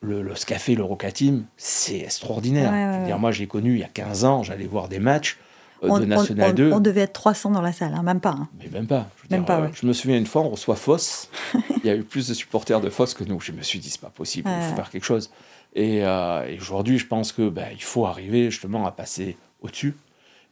[0.00, 2.72] le, le Scafé, l'Eurocatim, c'est extraordinaire.
[2.72, 5.38] je veux dire, moi, j'ai connu il y a 15 ans, j'allais voir des matchs
[5.80, 6.72] on, de National 2.
[6.72, 8.34] On devait être 300 dans la salle, hein, même pas.
[8.38, 8.48] Hein.
[8.58, 9.08] Mais même pas.
[9.22, 11.30] Je, même pas, euh, je me souviens une fois, on reçoit Foss.
[11.54, 13.40] il y a eu plus de supporters de Foss que nous.
[13.40, 15.30] Je me suis dit, c'est pas possible, il faut faire quelque chose.
[15.76, 19.94] Euh, et, aujourd'hui, je pense que il faut arriver justement à passer au-dessus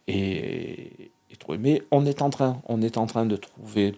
[0.08, 1.58] et, et, trouver.
[1.58, 3.94] Mais on est en train, on est en train de trouver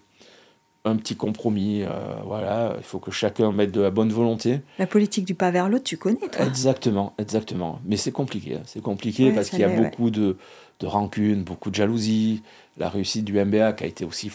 [0.84, 1.82] un petit compromis.
[1.82, 1.88] Euh,
[2.24, 4.61] voilà, il faut que chacun mette de la bonne volonté.
[4.78, 7.80] La politique du pas vers l'autre, tu connais, toi Exactement, exactement.
[7.84, 8.57] Mais c'est compliqué.
[8.57, 8.62] Hein.
[8.66, 10.36] C'est compliqué parce qu'il y a beaucoup de,
[10.80, 12.42] de rancune, beaucoup de jalousie.
[12.76, 14.30] La réussite du MBA qui a été aussi.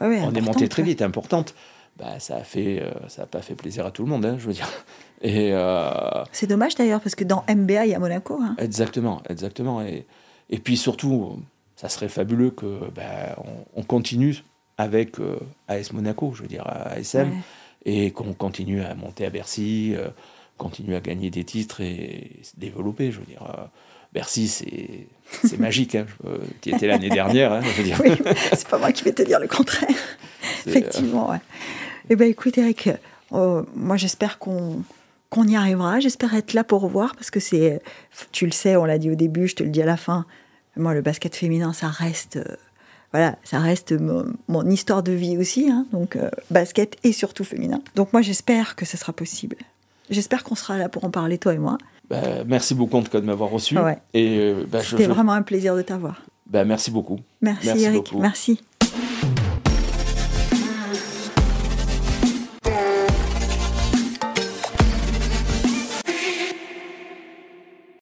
[0.00, 1.54] on est monté très vite, importante.
[1.98, 4.36] Bah, ça a fait, euh, ça a pas fait plaisir à tout le monde, hein,
[4.38, 4.68] je veux dire.
[5.20, 8.38] Et euh, c'est dommage d'ailleurs parce que dans MBA il y a Monaco.
[8.40, 8.54] Hein.
[8.58, 9.82] Exactement, exactement.
[9.82, 10.06] Et,
[10.50, 11.40] et puis surtout,
[11.76, 13.36] ça serait fabuleux que bah,
[13.74, 14.42] on, continue
[14.76, 15.38] avec euh,
[15.68, 17.30] AS Monaco, je veux dire ASM,
[17.84, 19.94] et qu'on continue à monter à Bercy,
[20.56, 23.42] continue à gagner des titres et se développer, je veux dire.
[24.12, 25.94] Bercy, c'est magique.
[25.94, 26.06] Hein.
[26.60, 28.00] Tu étais l'année dernière, hein, je veux dire.
[28.04, 28.12] Oui,
[28.52, 29.88] c'est pas moi qui vais te dire le contraire.
[30.66, 31.40] Effectivement, ouais.
[32.10, 32.90] Eh bien, écoute, Eric,
[33.32, 34.82] euh, moi, j'espère qu'on
[35.30, 36.00] qu'on y arrivera.
[36.00, 37.82] J'espère être là pour voir parce que c'est,
[38.32, 40.24] tu le sais, on l'a dit au début, je te le dis à la fin.
[40.78, 42.56] Moi, le basket féminin, ça reste, euh,
[43.12, 45.68] voilà, ça reste mon, histoire de vie aussi.
[45.70, 45.86] Hein.
[45.92, 47.80] donc, euh, basket et surtout féminin.
[47.94, 49.56] Donc, moi, j'espère que ce sera possible.
[50.10, 51.78] J'espère qu'on sera là pour en parler, toi et moi.
[52.08, 53.76] Bah, merci beaucoup en tout cas de m'avoir reçu.
[54.14, 56.22] Et euh, bah, C'était vraiment un plaisir de t'avoir.
[56.46, 57.18] Bah, merci beaucoup.
[57.42, 58.12] Merci, Eric.
[58.14, 58.60] Merci.